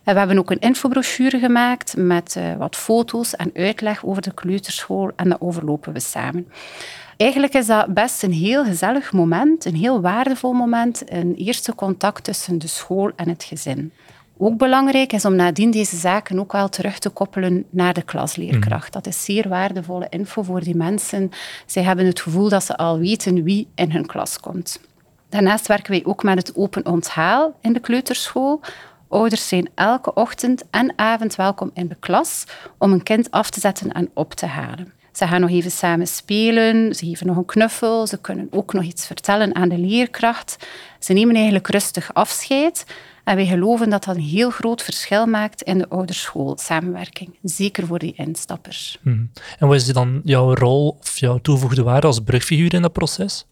En 0.04 0.14
we 0.14 0.20
hebben 0.20 0.38
ook 0.38 0.52
een 0.52 0.60
infobrochure 0.60 1.40
gemaakt 1.40 1.96
met 1.98 2.36
eh, 2.36 2.56
wat 2.56 2.76
foto's 2.76 3.36
en 3.36 3.52
uitleg 3.54 4.06
over 4.06 4.22
de 4.22 4.34
kleuterschool 4.34 5.12
en 5.16 5.30
dat 5.30 5.42
overlopen 5.42 5.94
we 5.94 6.00
samen. 6.00 6.48
Eigenlijk 7.18 7.54
is 7.54 7.66
dat 7.66 7.94
best 7.94 8.24
een 8.24 8.34
heel 8.34 8.64
gezellig 8.64 9.14
moment, 9.14 9.66
een 9.66 9.76
heel 9.76 10.02
waardevol 10.02 10.54
moment, 10.54 11.12
een 11.12 11.36
eerste 11.36 11.76
contact 11.76 12.24
tussen 12.24 12.60
de 12.60 12.68
school 12.68 13.12
en 13.16 13.30
het 13.30 13.44
gezin. 13.44 13.92
Ook 14.46 14.58
belangrijk 14.58 15.14
is 15.14 15.26
om 15.26 15.36
nadien 15.36 15.72
deze 15.72 15.96
zaken 15.96 16.40
ook 16.40 16.52
wel 16.52 16.70
terug 16.70 17.00
te 17.00 17.10
koppelen 17.10 17.66
naar 17.70 17.94
de 17.94 18.02
klasleerkracht. 18.02 18.84
Mhm. 18.84 18.92
Dat 18.92 19.08
is 19.08 19.24
zeer 19.24 19.50
waardevolle 19.50 20.08
info 20.10 20.42
voor 20.42 20.60
die 20.60 20.76
mensen. 20.76 21.30
Zij 21.66 21.84
hebben 21.84 22.06
het 22.06 22.22
gevoel 22.22 22.50
dat 22.50 22.64
ze 22.64 22.78
al 22.78 23.00
weten 23.00 23.44
wie 23.44 23.68
in 23.76 23.92
hun 23.92 24.06
klas 24.06 24.40
komt. 24.40 24.80
Daarnaast 25.30 25.68
werken 25.68 25.92
wij 25.92 26.06
ook 26.06 26.24
met 26.24 26.38
het 26.38 26.56
open 26.56 26.86
onthaal 26.86 27.56
in 27.62 27.74
de 27.74 27.80
kleuterschool. 27.80 28.62
Ouders 29.08 29.48
zijn 29.48 29.70
elke 29.76 30.14
ochtend 30.14 30.64
en 30.70 30.94
avond 30.96 31.36
welkom 31.36 31.72
in 31.74 31.88
de 31.88 31.98
klas 32.00 32.44
om 32.78 32.92
een 32.92 33.04
kind 33.04 33.32
af 33.32 33.50
te 33.50 33.60
zetten 33.60 33.92
en 33.92 34.10
op 34.14 34.34
te 34.34 34.46
halen. 34.46 34.94
Ze 35.12 35.28
gaan 35.28 35.42
nog 35.42 35.50
even 35.50 35.72
samen 35.72 36.08
spelen, 36.08 36.96
ze 36.96 37.06
geven 37.06 37.28
nog 37.28 37.38
een 37.38 37.46
knuffel, 37.46 38.08
ze 38.08 38.22
kunnen 38.22 38.48
ook 38.52 38.74
nog 38.74 38.84
iets 38.84 39.08
vertellen 39.08 39.56
aan 39.56 39.70
de 39.70 39.78
leerkracht. 39.78 40.68
Ze 41.00 41.14
nemen 41.14 41.36
eigenlijk 41.36 41.68
rustig 41.68 42.14
afscheid. 42.14 42.86
En 43.24 43.36
wij 43.36 43.46
geloven 43.46 43.90
dat 43.90 44.04
dat 44.04 44.16
een 44.16 44.22
heel 44.22 44.50
groot 44.50 44.84
verschil 44.84 45.26
maakt 45.26 45.62
in 45.62 45.78
de 45.78 45.90
ouderschool-samenwerking. 45.90 47.38
Zeker 47.42 47.88
voor 47.88 48.00
die 48.00 48.14
instappers. 48.16 49.00
Hmm. 49.02 49.32
En 49.60 49.68
wat 49.68 49.76
is 49.76 49.86
dan 49.86 50.22
jouw 50.24 50.54
rol 50.54 50.98
of 51.00 51.18
jouw 51.18 51.38
toevoegde 51.38 51.84
waarde 51.84 52.08
als 52.08 52.20
brugfiguur 52.20 52.74
in 52.74 52.82
dat 52.82 52.94
proces? 52.94 53.46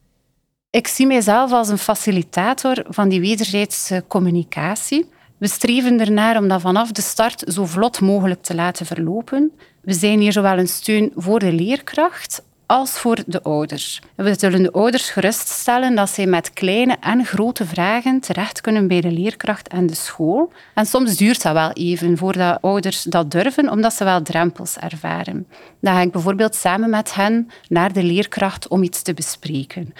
Ik 0.70 0.88
zie 0.88 1.08
mijzelf 1.08 1.52
als 1.52 1.70
een 1.70 1.78
facilitator 1.78 2.86
van 2.88 3.10
die 3.10 3.20
wederzijdse 3.20 4.04
communicatie. 4.08 5.10
We 5.38 5.48
streven 5.48 6.00
ernaar 6.00 6.38
om 6.38 6.48
dat 6.48 6.62
vanaf 6.62 6.92
de 6.92 7.02
start 7.02 7.44
zo 7.48 7.66
vlot 7.66 8.02
mogelijk 8.02 8.42
te 8.42 8.56
laten 8.56 8.86
verlopen. 8.86 9.52
We 9.82 9.94
zijn 9.94 10.20
hier 10.20 10.32
zowel 10.32 10.58
een 10.58 10.68
steun 10.68 11.12
voor 11.16 11.40
de 11.40 11.52
leerkracht 11.52 12.44
als 12.72 12.92
voor 12.92 13.18
de 13.26 13.42
ouders. 13.42 14.02
We 14.16 14.36
zullen 14.38 14.64
de 14.64 14.72
ouders 14.72 15.10
geruststellen 15.10 15.96
dat 15.96 16.10
zij 16.10 16.26
met 16.26 16.54
kleine 16.54 16.98
en 17.00 17.26
grote 17.26 17.66
vragen 17.66 18.20
terecht 18.20 18.62
kunnen 18.62 18.88
bij 18.88 19.02
de 19.02 19.12
leerkracht 19.12 19.68
en 19.68 19.88
de 19.88 19.96
school. 19.96 20.52
En 20.74 20.86
soms 20.86 21.18
duurt 21.18 21.42
dat 21.42 21.54
wel 21.54 21.72
even 21.72 22.18
voordat 22.18 22.62
ouders 22.62 23.04
dat 23.04 23.32
durven, 23.32 23.70
omdat 23.70 23.94
ze 23.94 24.04
wel 24.04 24.22
drempels 24.22 24.78
ervaren. 24.78 25.48
Dan 25.80 25.94
ga 25.94 26.02
ik 26.02 26.12
bijvoorbeeld 26.12 26.56
samen 26.56 26.90
met 26.90 27.14
hen 27.14 27.50
naar 27.68 27.94
de 27.94 28.04
leerkracht 28.04 28.68
om 28.68 28.84
iets 28.84 29.02
te 29.02 29.14
bespreken. 29.14 29.94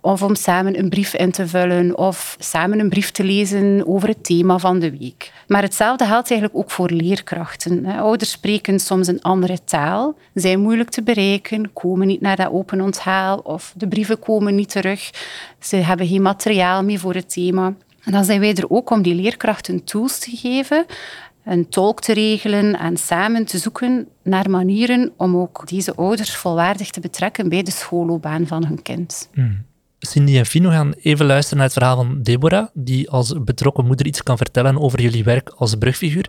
Of 0.00 0.22
om 0.22 0.34
samen 0.34 0.78
een 0.78 0.88
brief 0.88 1.14
in 1.14 1.30
te 1.30 1.46
vullen 1.46 1.98
of 1.98 2.36
samen 2.38 2.78
een 2.80 2.88
brief 2.88 3.10
te 3.10 3.24
lezen 3.24 3.86
over 3.86 4.08
het 4.08 4.24
thema 4.24 4.58
van 4.58 4.78
de 4.78 4.98
week. 4.98 5.32
Maar 5.46 5.62
hetzelfde 5.62 6.04
geldt 6.04 6.30
eigenlijk 6.30 6.60
ook 6.60 6.70
voor 6.70 6.90
leerkrachten. 6.90 7.86
Ouders 7.86 8.30
spreken 8.30 8.80
soms 8.80 9.06
een 9.06 9.22
andere 9.22 9.58
taal, 9.64 10.14
zijn 10.34 10.60
moeilijk 10.60 10.90
te 10.90 11.02
bereiken, 11.02 11.72
komen 11.72 12.06
niet 12.06 12.17
naar 12.20 12.36
dat 12.36 12.52
open 12.52 12.80
onthaal 12.80 13.38
of 13.38 13.72
de 13.76 13.88
brieven 13.88 14.18
komen 14.18 14.54
niet 14.54 14.70
terug. 14.70 15.10
Ze 15.60 15.76
hebben 15.76 16.06
geen 16.06 16.22
materiaal 16.22 16.84
meer 16.84 16.98
voor 16.98 17.14
het 17.14 17.32
thema. 17.32 17.74
En 18.04 18.12
dan 18.12 18.24
zijn 18.24 18.40
wij 18.40 18.54
er 18.54 18.70
ook 18.70 18.90
om 18.90 19.02
die 19.02 19.14
leerkrachten 19.14 19.84
tools 19.84 20.18
te 20.18 20.36
geven, 20.36 20.86
een 21.44 21.68
tolk 21.68 22.00
te 22.00 22.12
regelen 22.12 22.78
en 22.78 22.96
samen 22.96 23.44
te 23.44 23.58
zoeken 23.58 24.08
naar 24.22 24.50
manieren 24.50 25.12
om 25.16 25.36
ook 25.36 25.68
deze 25.68 25.94
ouders 25.94 26.36
volwaardig 26.36 26.90
te 26.90 27.00
betrekken 27.00 27.48
bij 27.48 27.62
de 27.62 27.70
schoolloopbaan 27.70 28.46
van 28.46 28.66
hun 28.66 28.82
kind. 28.82 29.28
Hmm. 29.34 29.66
Cindy 29.98 30.38
en 30.38 30.46
Fino 30.46 30.70
gaan 30.70 30.92
even 30.92 31.26
luisteren 31.26 31.58
naar 31.58 31.66
het 31.66 31.76
verhaal 31.76 31.96
van 31.96 32.22
Deborah, 32.22 32.66
die 32.74 33.10
als 33.10 33.34
betrokken 33.44 33.86
moeder 33.86 34.06
iets 34.06 34.22
kan 34.22 34.36
vertellen 34.36 34.80
over 34.80 35.00
jullie 35.00 35.24
werk 35.24 35.48
als 35.48 35.74
brugfiguur. 35.74 36.28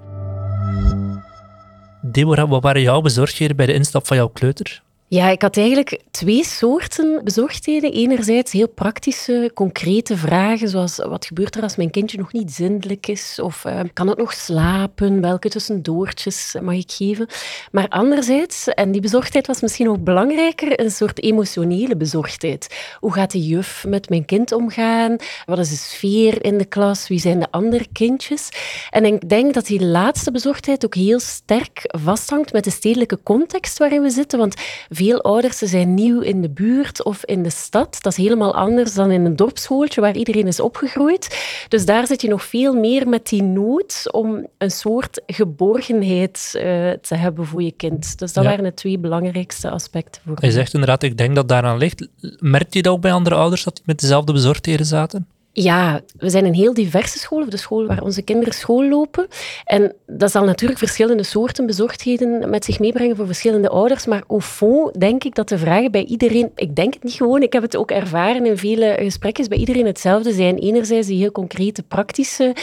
Deborah, 2.02 2.50
wat 2.50 2.64
waren 2.64 2.82
jouw 2.82 3.02
bezorgdheden 3.02 3.56
bij 3.56 3.66
de 3.66 3.74
instap 3.74 4.08
van 4.08 4.18
jouw 4.18 4.28
kleuter? 4.28 4.82
Ja, 5.12 5.30
ik 5.30 5.42
had 5.42 5.58
eigenlijk 5.58 6.02
twee 6.12 6.44
soorten 6.44 7.22
bezorgdheden. 7.24 7.92
Enerzijds 7.92 8.52
heel 8.52 8.68
praktische, 8.68 9.52
concrete 9.54 10.18
vragen, 10.18 10.70
zoals 10.70 10.98
wat 10.98 11.26
gebeurt 11.26 11.56
er 11.56 11.64
als 11.64 11.76
mijn 11.76 11.90
kindje 11.90 12.18
nog 12.18 12.34
niet 12.34 12.52
zindelijk 12.52 13.08
is? 13.08 13.40
Of 13.40 13.66
uh, 13.66 13.80
kan 13.94 14.08
het 14.08 14.18
nog 14.18 14.34
slapen? 14.34 15.22
Welke 15.22 15.50
tussendoortjes 15.50 16.56
mag 16.62 16.74
ik 16.74 16.92
geven? 16.92 17.28
Maar 17.72 17.88
anderzijds, 17.88 18.68
en 18.68 18.92
die 18.92 19.02
bezorgdheid 19.02 19.48
was 19.48 19.62
misschien 19.62 19.90
ook 19.90 20.04
belangrijker, 20.04 20.80
een 20.80 20.92
soort 20.92 21.24
emotionele 21.24 21.98
bezorgdheid. 21.98 22.96
Hoe 23.00 23.14
gaat 23.14 23.32
de 23.32 23.46
juf 23.46 23.86
met 23.88 24.10
mijn 24.10 24.26
kind 24.26 24.52
omgaan? 24.52 25.16
Wat 25.46 25.60
is 25.60 25.70
de 25.70 25.76
sfeer 25.76 26.46
in 26.46 26.58
de 26.58 26.66
klas? 26.66 27.08
Wie 27.08 27.20
zijn 27.20 27.40
de 27.40 27.52
andere 27.52 27.88
kindjes? 27.92 28.50
En 28.90 29.06
ik 29.06 29.30
denk 29.30 29.54
dat 29.54 29.66
die 29.66 29.86
laatste 29.86 30.32
bezorgdheid 30.32 30.86
ook 30.86 30.96
heel 30.96 31.20
sterk 31.20 31.82
vasthangt 31.86 32.54
met 32.54 32.64
de 32.64 32.72
stedelijke 32.72 33.20
context 33.24 33.78
waarin 33.78 34.02
we 34.02 34.10
zitten, 34.10 34.40
want 34.40 34.56
veel 35.00 35.22
ouders 35.22 35.58
zijn 35.58 35.94
nieuw 35.94 36.20
in 36.22 36.42
de 36.42 36.50
buurt 36.50 37.04
of 37.04 37.26
in 37.26 37.44
de 37.44 37.50
stad. 37.50 37.98
Dat 38.02 38.12
is 38.12 38.18
helemaal 38.18 38.56
anders 38.56 38.94
dan 38.94 39.12
in 39.12 39.26
een 39.26 39.36
dorpsschooltje 39.36 40.02
waar 40.02 40.16
iedereen 40.16 40.48
is 40.48 40.60
opgegroeid. 40.60 41.26
Dus 41.68 41.86
daar 41.86 42.08
zit 42.08 42.22
je 42.22 42.28
nog 42.28 42.44
veel 42.44 42.74
meer 42.74 43.08
met 43.08 43.28
die 43.28 43.44
nood 43.44 44.12
om 44.12 44.48
een 44.58 44.72
soort 44.72 45.22
geborgenheid 45.28 46.52
uh, 46.56 46.62
te 46.92 47.16
hebben 47.16 47.46
voor 47.46 47.64
je 47.64 47.72
kind. 47.72 48.18
Dus 48.18 48.34
dat 48.34 48.44
waren 48.44 48.64
de 48.64 48.74
twee 48.74 48.98
belangrijkste 48.98 49.70
aspecten 49.70 50.22
voor 50.26 50.38
Je 50.42 50.52
zegt 50.52 50.74
inderdaad, 50.74 51.04
ik 51.04 51.18
denk 51.18 51.36
dat 51.36 51.48
daaraan 51.48 51.78
ligt. 51.78 52.08
Merk 52.40 52.74
je 52.74 52.82
dat 52.82 52.94
ook 52.94 53.02
bij 53.02 53.14
andere 53.14 53.36
ouders, 53.36 53.64
dat 53.64 53.76
die 53.76 53.84
met 53.86 54.00
dezelfde 54.00 54.34
bezorgdheden 54.34 54.86
zaten? 54.86 55.28
Ja, 55.52 56.02
we 56.18 56.30
zijn 56.30 56.46
een 56.46 56.54
heel 56.54 56.74
diverse 56.74 57.20
school, 57.20 57.50
de 57.50 57.58
school 57.58 57.88
waar 57.88 58.02
onze 58.02 58.22
kinderen 58.22 58.54
school 58.54 58.90
lopen. 58.90 59.28
En 59.66 59.96
dat 60.06 60.32
zal 60.32 60.44
natuurlijk 60.44 60.80
verschillende 60.80 61.24
soorten 61.24 61.66
bezorgdheden 61.66 62.50
met 62.50 62.66
zich 62.66 62.80
meebrengen 62.80 63.16
voor 63.16 63.26
verschillende 63.26 63.70
ouders. 63.70 64.06
Maar 64.06 64.24
au 64.28 64.42
fond 64.42 65.00
denk 65.00 65.24
ik 65.24 65.36
dat 65.36 65.50
de 65.50 65.58
vragen 65.58 65.92
bij 65.92 66.04
iedereen, 66.04 66.52
ik 66.56 66.76
denk 66.76 66.94
het 66.94 67.04
niet 67.04 67.14
gewoon, 67.14 67.42
ik 67.42 67.54
heb 67.54 67.62
het 67.62 67.76
ook 67.78 67.92
ervaren 67.92 68.46
in 68.46 68.58
vele 68.58 68.96
gesprekken, 69.00 69.50
bij 69.50 69.58
iedereen 69.58 69.86
hetzelfde 69.86 70.34
zijn. 70.34 70.58
Enerzijds 70.58 71.08
die 71.08 71.18
heel 71.18 71.32
concrete, 71.32 71.84
praktische 71.84 72.56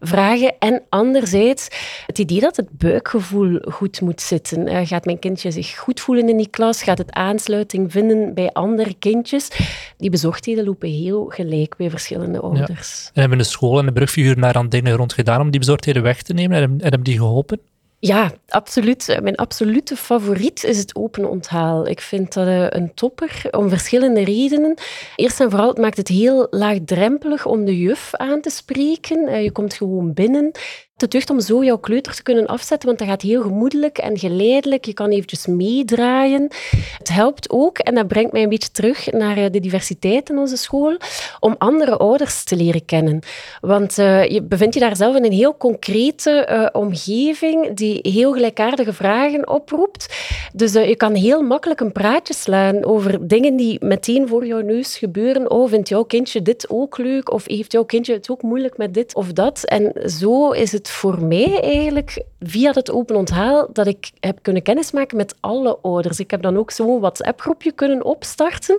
vragen. 0.00 0.54
En 0.58 0.82
anderzijds 0.88 1.68
het 2.06 2.18
idee 2.18 2.40
dat 2.40 2.56
het 2.56 2.70
buikgevoel 2.70 3.58
goed 3.68 4.00
moet 4.00 4.20
zitten. 4.20 4.68
Uh, 4.68 4.80
gaat 4.84 5.04
mijn 5.04 5.18
kindje 5.18 5.50
zich 5.50 5.78
goed 5.78 6.00
voelen 6.00 6.28
in 6.28 6.36
die 6.36 6.48
klas? 6.50 6.82
Gaat 6.82 6.98
het 6.98 7.12
aansluiting 7.12 7.92
vinden 7.92 8.34
bij 8.34 8.50
andere 8.52 8.94
kindjes? 8.98 9.48
Die 9.96 10.10
bezorgdheden 10.10 10.64
lopen 10.64 10.88
heel 10.88 11.24
gelijk 11.24 11.76
bij 11.76 11.90
verschillende 11.90 12.31
ouders. 12.40 13.10
En 13.14 13.20
hebben 13.20 13.38
de 13.38 13.44
school 13.44 13.78
en 13.78 13.86
de 13.86 13.92
brugfiguur 13.92 14.40
daar 14.40 14.54
aan 14.54 14.68
dingen 14.68 14.96
rond 14.96 15.12
gedaan 15.12 15.40
om 15.40 15.50
die 15.50 15.60
bezorgdheden 15.60 16.02
weg 16.02 16.22
te 16.22 16.32
nemen? 16.32 16.62
En 16.62 16.78
hebben 16.80 17.02
die 17.02 17.16
geholpen? 17.16 17.60
Ja, 18.04 18.32
absoluut. 18.48 19.18
Mijn 19.22 19.36
absolute 19.36 19.96
favoriet 19.96 20.64
is 20.64 20.78
het 20.78 20.96
open 20.96 21.30
onthaal. 21.30 21.86
Ik 21.86 22.00
vind 22.00 22.32
dat 22.32 22.46
eh, 22.46 22.66
een 22.68 22.94
topper 22.94 23.42
om 23.50 23.68
verschillende 23.68 24.24
redenen. 24.24 24.78
Eerst 25.16 25.40
en 25.40 25.50
vooral, 25.50 25.68
het 25.68 25.78
maakt 25.78 25.96
het 25.96 26.08
heel 26.08 26.46
laagdrempelig 26.50 27.46
om 27.46 27.64
de 27.64 27.78
juf 27.78 28.14
aan 28.14 28.40
te 28.40 28.50
spreken. 28.50 29.26
Eh, 29.26 29.42
je 29.42 29.52
komt 29.52 29.74
gewoon 29.74 30.12
binnen 30.12 30.50
de 30.96 31.08
deugd 31.08 31.30
om 31.30 31.40
zo 31.40 31.64
jouw 31.64 31.78
kleuter 31.78 32.14
te 32.14 32.22
kunnen 32.22 32.46
afzetten, 32.46 32.88
want 32.88 32.98
dat 32.98 33.08
gaat 33.08 33.22
heel 33.22 33.42
gemoedelijk 33.42 33.98
en 33.98 34.18
geleidelijk. 34.18 34.84
Je 34.84 34.92
kan 34.92 35.10
eventjes 35.10 35.46
meedraaien. 35.46 36.48
Het 36.98 37.08
helpt 37.08 37.50
ook, 37.50 37.78
en 37.78 37.94
dat 37.94 38.08
brengt 38.08 38.32
mij 38.32 38.42
een 38.42 38.48
beetje 38.48 38.70
terug 38.70 39.12
naar 39.12 39.36
eh, 39.36 39.50
de 39.50 39.60
diversiteit 39.60 40.30
in 40.30 40.38
onze 40.38 40.56
school, 40.56 40.96
om 41.40 41.54
andere 41.58 41.96
ouders 41.96 42.44
te 42.44 42.56
leren 42.56 42.84
kennen. 42.84 43.20
Want 43.60 43.98
uh, 43.98 44.28
je 44.28 44.42
bevindt 44.42 44.74
je 44.74 44.80
daar 44.80 44.96
zelf 44.96 45.16
in 45.16 45.24
een 45.24 45.32
heel 45.32 45.56
concrete 45.56 46.48
uh, 46.50 46.80
omgeving 46.80 47.74
die 47.74 47.98
heel 48.02 48.32
gelijkaardige 48.32 48.92
vragen 48.92 49.48
oproept. 49.48 50.14
Dus 50.52 50.72
je 50.72 50.96
kan 50.96 51.14
heel 51.14 51.42
makkelijk 51.42 51.80
een 51.80 51.92
praatje 51.92 52.34
slaan 52.34 52.84
over 52.84 53.28
dingen 53.28 53.56
die 53.56 53.84
meteen 53.84 54.28
voor 54.28 54.46
jouw 54.46 54.60
neus 54.60 54.98
gebeuren. 54.98 55.50
Oh, 55.50 55.68
vindt 55.68 55.88
jouw 55.88 56.02
kindje 56.02 56.42
dit 56.42 56.66
ook 56.68 56.98
leuk? 56.98 57.32
Of 57.32 57.44
heeft 57.46 57.72
jouw 57.72 57.84
kindje 57.84 58.12
het 58.12 58.30
ook 58.30 58.42
moeilijk 58.42 58.76
met 58.76 58.94
dit 58.94 59.14
of 59.14 59.32
dat? 59.32 59.64
En 59.64 60.10
zo 60.10 60.50
is 60.50 60.72
het 60.72 60.81
voor 60.90 61.22
mij 61.24 61.60
eigenlijk 61.60 62.22
via 62.40 62.72
het 62.72 62.90
open 62.90 63.16
onthaal 63.16 63.68
dat 63.72 63.86
ik 63.86 64.10
heb 64.20 64.38
kunnen 64.42 64.62
kennismaken 64.62 65.16
met 65.16 65.34
alle 65.40 65.78
ouders. 65.82 66.20
Ik 66.20 66.30
heb 66.30 66.42
dan 66.42 66.56
ook 66.56 66.70
zo'n 66.70 67.00
WhatsApp-groepje 67.00 67.72
kunnen 67.72 68.04
opstarten, 68.04 68.78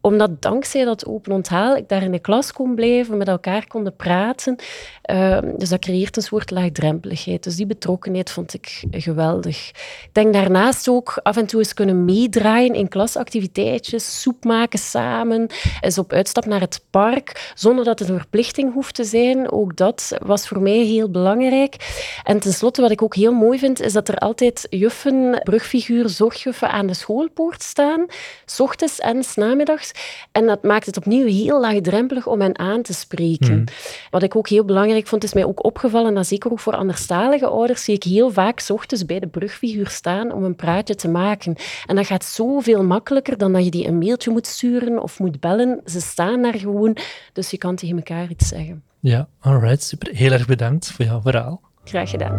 omdat 0.00 0.42
dankzij 0.42 0.84
dat 0.84 1.06
open 1.06 1.32
onthaal 1.32 1.76
ik 1.76 1.88
daar 1.88 2.02
in 2.02 2.12
de 2.12 2.18
klas 2.18 2.52
kon 2.52 2.74
blijven, 2.74 3.16
met 3.16 3.28
elkaar 3.28 3.66
konden 3.66 3.96
praten. 3.96 4.56
Ehm, 5.02 5.56
dus 5.56 5.68
dat 5.68 5.80
creëert 5.80 6.16
een 6.16 6.22
soort 6.22 6.50
laagdrempeligheid. 6.50 7.42
Dus 7.42 7.56
die 7.56 7.66
betrokkenheid 7.66 8.30
vond 8.30 8.54
ik 8.54 8.82
geweldig. 8.90 9.68
Ik 10.04 10.10
denk 10.12 10.32
daarnaast 10.32 10.88
ook 10.88 11.20
af 11.22 11.36
en 11.36 11.46
toe 11.46 11.60
eens 11.60 11.74
kunnen 11.74 12.04
meedraaien 12.04 12.74
in 12.74 12.88
klasactiviteitjes, 12.88 14.20
soep 14.20 14.44
maken 14.44 14.78
samen, 14.78 15.46
eens 15.80 15.98
op 15.98 16.12
uitstap 16.12 16.46
naar 16.46 16.60
het 16.60 16.84
park, 16.90 17.52
zonder 17.54 17.84
dat 17.84 17.98
het 17.98 18.08
een 18.08 18.18
verplichting 18.18 18.72
hoeft 18.72 18.94
te 18.94 19.04
zijn. 19.04 19.52
Ook 19.52 19.76
dat 19.76 20.18
was 20.22 20.48
voor 20.48 20.60
mij 20.60 20.78
heel 20.78 21.10
belangrijk 21.10 21.40
belangrijk. 21.42 21.76
En 22.24 22.40
tenslotte, 22.40 22.80
wat 22.80 22.90
ik 22.90 23.02
ook 23.02 23.14
heel 23.14 23.32
mooi 23.32 23.58
vind, 23.58 23.80
is 23.80 23.92
dat 23.92 24.08
er 24.08 24.16
altijd 24.16 24.66
juffen, 24.70 25.40
brugfiguur, 25.44 26.08
zorgjuffen 26.08 26.70
aan 26.70 26.86
de 26.86 26.94
schoolpoort 26.94 27.62
staan, 27.62 28.06
s 28.44 28.60
ochtends 28.60 28.98
en 28.98 29.24
s 29.24 29.34
namiddags. 29.34 29.92
En 30.32 30.46
dat 30.46 30.62
maakt 30.62 30.86
het 30.86 30.96
opnieuw 30.96 31.26
heel 31.26 31.60
laagdrempelig 31.60 32.26
om 32.26 32.40
hen 32.40 32.58
aan 32.58 32.82
te 32.82 32.94
spreken. 32.94 33.52
Hmm. 33.52 33.64
Wat 34.10 34.22
ik 34.22 34.36
ook 34.36 34.48
heel 34.48 34.64
belangrijk 34.64 35.06
vond, 35.06 35.24
is 35.24 35.34
mij 35.34 35.44
ook 35.44 35.64
opgevallen, 35.64 36.14
dat 36.14 36.26
zeker 36.26 36.50
ook 36.50 36.60
voor 36.60 36.76
anderstalige 36.76 37.46
ouders, 37.46 37.84
zie 37.84 37.94
ik 37.94 38.02
heel 38.02 38.30
vaak 38.30 38.60
s 38.60 38.70
ochtends 38.70 39.06
bij 39.06 39.18
de 39.18 39.28
brugfiguur 39.28 39.88
staan 39.88 40.32
om 40.32 40.44
een 40.44 40.56
praatje 40.56 40.94
te 40.94 41.08
maken. 41.08 41.56
En 41.86 41.96
dat 41.96 42.06
gaat 42.06 42.24
zoveel 42.24 42.84
makkelijker 42.84 43.38
dan 43.38 43.52
dat 43.52 43.64
je 43.64 43.70
die 43.70 43.86
een 43.86 43.98
mailtje 43.98 44.30
moet 44.30 44.46
sturen 44.46 45.02
of 45.02 45.18
moet 45.18 45.40
bellen. 45.40 45.80
Ze 45.84 46.00
staan 46.00 46.42
daar 46.42 46.58
gewoon, 46.58 46.96
dus 47.32 47.50
je 47.50 47.58
kan 47.58 47.76
tegen 47.76 47.96
elkaar 47.96 48.30
iets 48.30 48.48
zeggen. 48.48 48.91
Ja, 49.04 49.28
alright, 49.40 49.82
super. 49.82 50.14
Heel 50.14 50.32
erg 50.32 50.46
bedankt 50.46 50.90
voor 50.90 51.04
jouw 51.04 51.20
verhaal. 51.20 51.60
Graag 51.84 52.10
gedaan. 52.10 52.38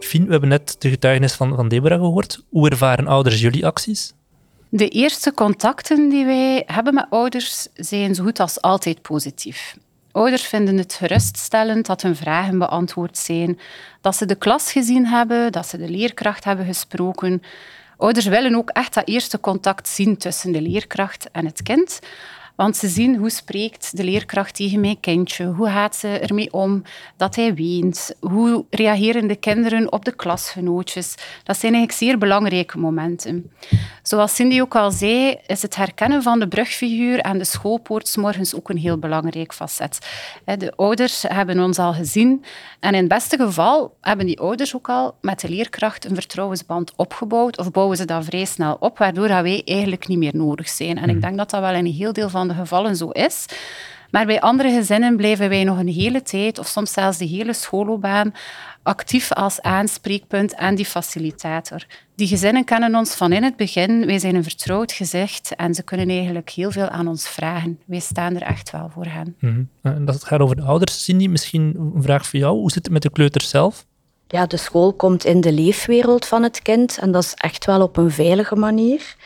Fien, 0.00 0.24
we 0.24 0.30
hebben 0.30 0.48
net 0.48 0.76
de 0.78 0.88
getuigenis 0.88 1.32
van, 1.32 1.56
van 1.56 1.68
Deborah 1.68 1.98
gehoord. 1.98 2.44
Hoe 2.48 2.70
ervaren 2.70 3.06
ouders 3.06 3.40
jullie 3.40 3.66
acties? 3.66 4.12
De 4.68 4.88
eerste 4.88 5.34
contacten 5.34 6.08
die 6.08 6.24
wij 6.24 6.62
hebben 6.66 6.94
met 6.94 7.06
ouders 7.10 7.68
zijn 7.74 8.14
zo 8.14 8.24
goed 8.24 8.40
als 8.40 8.60
altijd 8.60 9.02
positief. 9.02 9.76
Ouders 10.12 10.42
vinden 10.42 10.78
het 10.78 10.94
geruststellend 10.94 11.86
dat 11.86 12.02
hun 12.02 12.16
vragen 12.16 12.58
beantwoord 12.58 13.18
zijn, 13.18 13.58
dat 14.00 14.16
ze 14.16 14.26
de 14.26 14.34
klas 14.34 14.72
gezien 14.72 15.06
hebben, 15.06 15.52
dat 15.52 15.66
ze 15.66 15.78
de 15.78 15.88
leerkracht 15.88 16.44
hebben 16.44 16.66
gesproken. 16.66 17.42
Ouders 17.96 18.26
willen 18.26 18.54
ook 18.54 18.70
echt 18.70 18.94
dat 18.94 19.08
eerste 19.08 19.40
contact 19.40 19.88
zien 19.88 20.16
tussen 20.16 20.52
de 20.52 20.62
leerkracht 20.62 21.30
en 21.30 21.44
het 21.46 21.62
kind. 21.62 22.00
Want 22.60 22.76
ze 22.76 22.88
zien 22.88 23.16
hoe 23.16 23.30
spreekt 23.30 23.96
de 23.96 24.04
leerkracht 24.04 24.54
tegen 24.54 24.80
mijn 24.80 25.00
kindje, 25.00 25.44
hoe 25.44 25.68
gaat 25.68 25.96
ze 25.96 26.08
ermee 26.08 26.52
om 26.52 26.82
dat 27.16 27.36
hij 27.36 27.54
weent, 27.54 28.14
hoe 28.20 28.64
reageren 28.70 29.26
de 29.26 29.36
kinderen 29.36 29.92
op 29.92 30.04
de 30.04 30.12
klasgenootjes. 30.12 31.14
Dat 31.44 31.58
zijn 31.58 31.74
eigenlijk 31.74 32.02
zeer 32.02 32.18
belangrijke 32.18 32.78
momenten. 32.78 33.52
Zoals 34.02 34.34
Cindy 34.34 34.60
ook 34.60 34.76
al 34.76 34.90
zei, 34.90 35.36
is 35.46 35.62
het 35.62 35.76
herkennen 35.76 36.22
van 36.22 36.38
de 36.38 36.48
brugfiguur 36.48 37.18
en 37.18 37.38
de 37.38 37.44
schoolpoort 37.44 38.16
morgens 38.16 38.54
ook 38.54 38.68
een 38.68 38.76
heel 38.76 38.98
belangrijk 38.98 39.54
facet. 39.54 39.98
De 40.44 40.72
ouders 40.76 41.22
hebben 41.28 41.60
ons 41.60 41.78
al 41.78 41.92
gezien 41.92 42.44
en 42.80 42.94
in 42.94 43.00
het 43.00 43.08
beste 43.08 43.36
geval 43.36 43.96
hebben 44.00 44.26
die 44.26 44.40
ouders 44.40 44.74
ook 44.76 44.88
al 44.88 45.14
met 45.20 45.40
de 45.40 45.48
leerkracht 45.48 46.04
een 46.04 46.14
vertrouwensband 46.14 46.92
opgebouwd 46.96 47.58
of 47.58 47.70
bouwen 47.70 47.96
ze 47.96 48.04
dat 48.04 48.24
vrij 48.24 48.44
snel 48.44 48.76
op, 48.80 48.98
waardoor 48.98 49.28
wij 49.28 49.62
eigenlijk 49.64 50.08
niet 50.08 50.18
meer 50.18 50.36
nodig 50.36 50.68
zijn. 50.68 50.98
En 50.98 51.08
ik 51.08 51.20
denk 51.20 51.36
dat 51.36 51.50
dat 51.50 51.60
wel 51.60 51.74
in 51.74 51.86
een 51.86 51.92
heel 51.92 52.12
deel 52.12 52.28
van 52.28 52.48
de 52.50 52.56
gevallen 52.56 52.96
zo 52.96 53.08
is. 53.08 53.46
Maar 54.10 54.26
bij 54.26 54.40
andere 54.40 54.70
gezinnen 54.70 55.16
blijven 55.16 55.48
wij 55.48 55.64
nog 55.64 55.78
een 55.78 55.88
hele 55.88 56.22
tijd, 56.22 56.58
of 56.58 56.66
soms 56.66 56.92
zelfs 56.92 57.18
de 57.18 57.24
hele 57.24 57.52
schoolloopbaan, 57.52 58.32
actief 58.82 59.32
als 59.32 59.60
aanspreekpunt 59.60 60.54
en 60.54 60.74
die 60.74 60.84
facilitator. 60.84 61.84
Die 62.14 62.26
gezinnen 62.26 62.64
kennen 62.64 62.94
ons 62.94 63.14
van 63.14 63.32
in 63.32 63.42
het 63.42 63.56
begin. 63.56 64.06
Wij 64.06 64.18
zijn 64.18 64.34
een 64.34 64.42
vertrouwd 64.42 64.92
gezicht 64.92 65.54
en 65.54 65.74
ze 65.74 65.82
kunnen 65.82 66.08
eigenlijk 66.08 66.50
heel 66.50 66.70
veel 66.70 66.88
aan 66.88 67.08
ons 67.08 67.28
vragen. 67.28 67.78
Wij 67.86 68.00
staan 68.00 68.34
er 68.34 68.42
echt 68.42 68.70
wel 68.70 68.90
voor 68.92 69.06
hen. 69.06 69.36
Mhm. 69.38 69.62
En 69.82 70.04
dat 70.04 70.14
het 70.14 70.24
gaat 70.24 70.40
over 70.40 70.56
de 70.56 70.62
ouders, 70.62 71.04
Cindy, 71.04 71.26
misschien 71.26 71.92
een 71.94 72.02
vraag 72.02 72.26
voor 72.26 72.38
jou. 72.38 72.56
Hoe 72.58 72.70
zit 72.70 72.84
het 72.84 72.92
met 72.92 73.02
de 73.02 73.10
kleuters 73.10 73.48
zelf? 73.48 73.86
Ja, 74.32 74.46
de 74.46 74.56
school 74.56 74.92
komt 74.92 75.24
in 75.24 75.40
de 75.40 75.52
leefwereld 75.52 76.26
van 76.26 76.42
het 76.42 76.62
kind 76.62 76.98
en 76.98 77.12
dat 77.12 77.22
is 77.22 77.34
echt 77.34 77.64
wel 77.64 77.82
op 77.82 77.96
een 77.96 78.10
veilige 78.10 78.56
manier. 78.56 79.16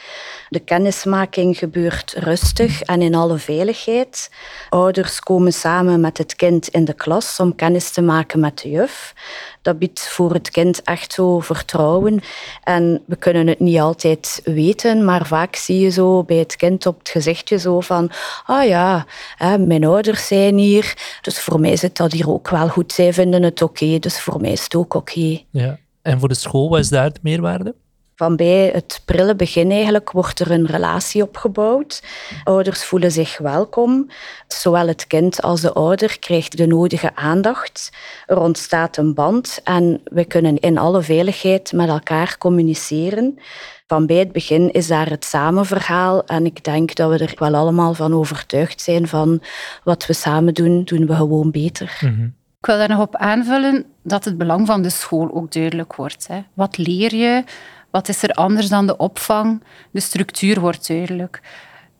De 0.48 0.60
kennismaking 0.60 1.58
gebeurt 1.58 2.14
rustig 2.16 2.82
en 2.82 3.02
in 3.02 3.14
alle 3.14 3.38
veiligheid. 3.38 4.30
Ouders 4.68 5.20
komen 5.20 5.52
samen 5.52 6.00
met 6.00 6.18
het 6.18 6.36
kind 6.36 6.68
in 6.68 6.84
de 6.84 6.92
klas 6.92 7.40
om 7.40 7.54
kennis 7.54 7.90
te 7.90 8.02
maken 8.02 8.40
met 8.40 8.58
de 8.58 8.70
juf. 8.70 9.14
Dat 9.62 9.78
biedt 9.78 10.08
voor 10.08 10.32
het 10.32 10.50
kind 10.50 10.82
echt 10.82 11.12
zo 11.12 11.40
vertrouwen. 11.40 12.20
En 12.62 13.02
we 13.06 13.16
kunnen 13.16 13.46
het 13.46 13.60
niet 13.60 13.78
altijd 13.78 14.40
weten, 14.44 15.04
maar 15.04 15.26
vaak 15.26 15.56
zie 15.56 15.80
je 15.80 15.90
zo 15.90 16.22
bij 16.22 16.36
het 16.36 16.56
kind 16.56 16.86
op 16.86 16.98
het 16.98 17.08
gezichtje 17.08 17.58
zo 17.58 17.80
van 17.80 18.10
ah 18.46 18.66
ja, 18.66 19.06
hè, 19.36 19.58
mijn 19.58 19.84
ouders 19.84 20.26
zijn 20.26 20.58
hier, 20.58 21.18
dus 21.20 21.40
voor 21.40 21.60
mij 21.60 21.76
zit 21.76 21.96
dat 21.96 22.12
hier 22.12 22.30
ook 22.30 22.48
wel 22.48 22.68
goed. 22.68 22.92
Zij 22.92 23.12
vinden 23.12 23.42
het 23.42 23.62
oké, 23.62 23.98
dus 23.98 24.20
voor 24.20 24.40
mij 24.40 24.52
is 24.52 24.62
het 24.62 24.74
ook 24.74 24.93
oké. 24.94 25.40
Ja. 25.50 25.78
En 26.02 26.18
voor 26.18 26.28
de 26.28 26.34
school, 26.34 26.68
wat 26.68 26.78
is 26.78 26.88
daar 26.88 27.12
de 27.12 27.20
meerwaarde? 27.22 27.74
Van 28.16 28.36
bij 28.36 28.70
het 28.72 29.02
prille 29.04 29.36
begin 29.36 29.70
eigenlijk 29.70 30.10
wordt 30.10 30.40
er 30.40 30.50
een 30.50 30.66
relatie 30.66 31.22
opgebouwd. 31.22 32.02
Ouders 32.44 32.84
voelen 32.84 33.12
zich 33.12 33.38
welkom. 33.38 34.10
Zowel 34.48 34.88
het 34.88 35.06
kind 35.06 35.42
als 35.42 35.60
de 35.60 35.72
ouder 35.72 36.18
krijgt 36.18 36.56
de 36.56 36.66
nodige 36.66 37.16
aandacht. 37.16 37.90
Er 38.26 38.38
ontstaat 38.38 38.96
een 38.96 39.14
band 39.14 39.60
en 39.64 40.00
we 40.04 40.24
kunnen 40.24 40.58
in 40.58 40.78
alle 40.78 41.02
veiligheid 41.02 41.72
met 41.72 41.88
elkaar 41.88 42.38
communiceren. 42.38 43.38
Van 43.86 44.06
bij 44.06 44.16
het 44.16 44.32
begin 44.32 44.72
is 44.72 44.86
daar 44.86 45.10
het 45.10 45.24
samenverhaal 45.24 46.24
en 46.24 46.46
ik 46.46 46.64
denk 46.64 46.94
dat 46.94 47.10
we 47.10 47.18
er 47.18 47.34
wel 47.38 47.54
allemaal 47.54 47.94
van 47.94 48.14
overtuigd 48.14 48.80
zijn 48.80 49.08
van 49.08 49.42
wat 49.84 50.06
we 50.06 50.12
samen 50.12 50.54
doen, 50.54 50.84
doen 50.84 51.06
we 51.06 51.14
gewoon 51.14 51.50
beter. 51.50 51.98
Mhm. 52.00 52.28
Ik 52.64 52.70
wil 52.70 52.78
daar 52.78 52.88
nog 52.88 53.00
op 53.00 53.16
aanvullen 53.16 53.84
dat 54.02 54.24
het 54.24 54.38
belang 54.38 54.66
van 54.66 54.82
de 54.82 54.90
school 54.90 55.34
ook 55.34 55.52
duidelijk 55.52 55.94
wordt. 55.94 56.26
Hè. 56.26 56.44
Wat 56.54 56.78
leer 56.78 57.14
je? 57.14 57.44
Wat 57.90 58.08
is 58.08 58.22
er 58.22 58.30
anders 58.30 58.68
dan 58.68 58.86
de 58.86 58.96
opvang? 58.96 59.62
De 59.90 60.00
structuur 60.00 60.60
wordt 60.60 60.88
duidelijk. 60.88 61.40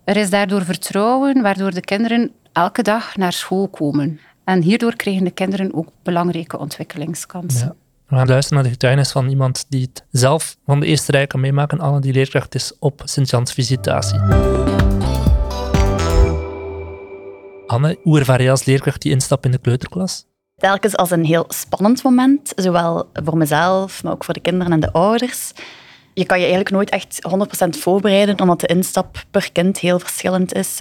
Er 0.05 0.17
is 0.17 0.31
daardoor 0.31 0.65
vertrouwen, 0.65 1.43
waardoor 1.43 1.71
de 1.71 1.81
kinderen 1.81 2.33
elke 2.53 2.83
dag 2.83 3.17
naar 3.17 3.33
school 3.33 3.69
komen. 3.69 4.21
En 4.45 4.62
hierdoor 4.62 4.97
krijgen 4.97 5.25
de 5.25 5.31
kinderen 5.31 5.75
ook 5.75 5.88
belangrijke 6.03 6.59
ontwikkelingskansen. 6.59 7.67
Ja. 7.67 7.75
We 8.09 8.17
gaan 8.17 8.29
luisteren 8.29 8.55
naar 8.55 8.67
de 8.67 8.75
getuigenis 8.75 9.12
van 9.12 9.29
iemand 9.29 9.67
die 9.69 9.83
het 9.83 10.05
zelf 10.11 10.57
van 10.67 10.81
de 10.81 10.87
eerste 10.87 11.12
rij 11.12 11.27
kan 11.27 11.41
meemaken. 11.41 11.81
Anne, 11.81 12.01
die 12.01 12.12
leerkracht 12.12 12.55
is 12.55 12.73
op 12.79 13.03
Sint-Jans 13.05 13.53
visitatie. 13.53 14.19
Anne, 17.67 17.99
hoe 18.03 18.19
ervaar 18.19 18.51
als 18.51 18.65
leerkracht 18.65 19.03
die 19.03 19.12
instap 19.12 19.45
in 19.45 19.51
de 19.51 19.59
kleuterklas? 19.59 20.27
Telkens 20.57 20.97
als 20.97 21.11
een 21.11 21.25
heel 21.25 21.45
spannend 21.49 22.03
moment, 22.03 22.53
zowel 22.57 23.09
voor 23.12 23.37
mezelf, 23.37 24.03
maar 24.03 24.12
ook 24.12 24.25
voor 24.25 24.35
de 24.35 24.40
kinderen 24.40 24.73
en 24.73 24.81
de 24.81 24.93
ouders. 24.93 25.53
Je 26.14 26.24
kan 26.24 26.38
je 26.38 26.44
eigenlijk 26.44 26.74
nooit 26.74 26.90
echt 26.90 27.18
100% 27.66 27.68
voorbereiden, 27.79 28.40
omdat 28.40 28.61
de 28.61 28.66
instap 28.66 29.24
per 29.31 29.53
kind 29.53 29.79
heel 29.79 29.98
verschillend 29.98 30.55
is. 30.55 30.81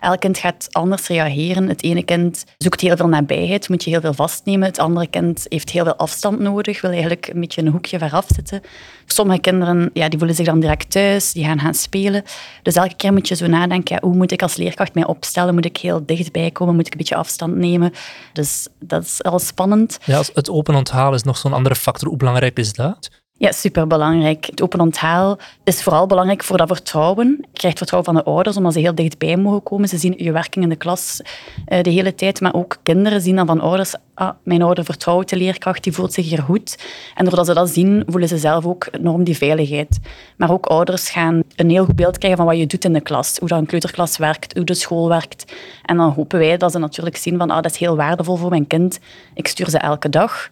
Elk 0.00 0.20
kind 0.20 0.38
gaat 0.38 0.68
anders 0.70 1.08
reageren. 1.08 1.68
Het 1.68 1.82
ene 1.82 2.02
kind 2.02 2.44
zoekt 2.58 2.80
heel 2.80 2.96
veel 2.96 3.08
nabijheid, 3.08 3.68
moet 3.68 3.84
je 3.84 3.90
heel 3.90 4.00
veel 4.00 4.14
vastnemen. 4.14 4.68
Het 4.68 4.78
andere 4.78 5.06
kind 5.06 5.46
heeft 5.48 5.70
heel 5.70 5.84
veel 5.84 5.96
afstand 5.96 6.38
nodig, 6.38 6.80
wil 6.80 6.90
eigenlijk 6.90 7.28
een 7.32 7.40
beetje 7.40 7.62
een 7.62 7.68
hoekje 7.68 7.98
veraf 7.98 8.26
zitten. 8.34 8.60
Sommige 9.06 9.40
kinderen 9.40 9.90
ja, 9.92 10.08
die 10.08 10.18
voelen 10.18 10.36
zich 10.36 10.46
dan 10.46 10.60
direct 10.60 10.90
thuis, 10.90 11.32
die 11.32 11.44
gaan 11.44 11.60
gaan 11.60 11.74
spelen. 11.74 12.22
Dus 12.62 12.74
elke 12.74 12.96
keer 12.96 13.12
moet 13.12 13.28
je 13.28 13.34
zo 13.34 13.46
nadenken, 13.46 13.98
hoe 14.00 14.14
moet 14.14 14.32
ik 14.32 14.42
als 14.42 14.56
leerkracht 14.56 14.94
mij 14.94 15.06
opstellen? 15.06 15.54
Moet 15.54 15.64
ik 15.64 15.76
heel 15.76 16.06
dichtbij 16.06 16.50
komen? 16.50 16.74
Moet 16.74 16.86
ik 16.86 16.92
een 16.92 16.98
beetje 16.98 17.16
afstand 17.16 17.56
nemen? 17.56 17.92
Dus 18.32 18.68
dat 18.80 19.02
is 19.02 19.22
al 19.22 19.38
spannend. 19.38 19.98
Ja, 20.04 20.22
het 20.34 20.50
open 20.50 20.74
onthaal 20.74 21.14
is 21.14 21.22
nog 21.22 21.36
zo'n 21.36 21.52
andere 21.52 21.74
factor. 21.74 22.08
Hoe 22.08 22.16
belangrijk 22.16 22.58
is 22.58 22.72
dat? 22.72 23.10
Ja, 23.40 23.52
superbelangrijk. 23.52 24.46
Het 24.46 24.62
open 24.62 24.80
onthaal 24.80 25.38
is 25.64 25.82
vooral 25.82 26.06
belangrijk 26.06 26.44
voor 26.44 26.56
dat 26.56 26.68
vertrouwen. 26.68 27.38
Je 27.40 27.58
krijgt 27.58 27.78
vertrouwen 27.78 28.14
van 28.14 28.22
de 28.22 28.30
ouders, 28.30 28.56
omdat 28.56 28.72
ze 28.72 28.78
heel 28.78 28.94
dichtbij 28.94 29.36
mogen 29.36 29.62
komen. 29.62 29.88
Ze 29.88 29.98
zien 29.98 30.14
je 30.16 30.32
werking 30.32 30.64
in 30.64 30.70
de 30.70 30.76
klas 30.76 31.20
uh, 31.68 31.82
de 31.82 31.90
hele 31.90 32.14
tijd. 32.14 32.40
Maar 32.40 32.54
ook 32.54 32.76
kinderen 32.82 33.20
zien 33.20 33.36
dan 33.36 33.46
van 33.46 33.60
ouders, 33.60 33.94
ah, 34.14 34.30
mijn 34.42 34.62
ouder 34.62 34.84
vertrouwt 34.84 35.28
de 35.28 35.36
leerkracht, 35.36 35.84
die 35.84 35.92
voelt 35.92 36.12
zich 36.12 36.28
hier 36.28 36.42
goed. 36.42 36.78
En 37.14 37.24
doordat 37.24 37.46
ze 37.46 37.54
dat 37.54 37.68
zien, 37.68 38.02
voelen 38.06 38.28
ze 38.28 38.38
zelf 38.38 38.66
ook 38.66 38.88
enorm 38.90 39.24
die 39.24 39.36
veiligheid. 39.36 39.98
Maar 40.36 40.52
ook 40.52 40.66
ouders 40.66 41.10
gaan 41.10 41.42
een 41.56 41.70
heel 41.70 41.84
goed 41.84 41.96
beeld 41.96 42.18
krijgen 42.18 42.38
van 42.38 42.48
wat 42.48 42.58
je 42.58 42.66
doet 42.66 42.84
in 42.84 42.92
de 42.92 43.00
klas. 43.00 43.36
Hoe 43.38 43.48
dat 43.48 43.58
een 43.58 43.66
kleuterklas 43.66 44.16
werkt, 44.16 44.56
hoe 44.56 44.64
de 44.64 44.74
school 44.74 45.08
werkt. 45.08 45.52
En 45.84 45.96
dan 45.96 46.10
hopen 46.12 46.38
wij 46.38 46.56
dat 46.56 46.72
ze 46.72 46.78
natuurlijk 46.78 47.16
zien 47.16 47.38
van, 47.38 47.50
ah, 47.50 47.62
dat 47.62 47.72
is 47.72 47.78
heel 47.78 47.96
waardevol 47.96 48.36
voor 48.36 48.50
mijn 48.50 48.66
kind. 48.66 48.98
Ik 49.34 49.48
stuur 49.48 49.70
ze 49.70 49.78
elke 49.78 50.08
dag. 50.08 50.50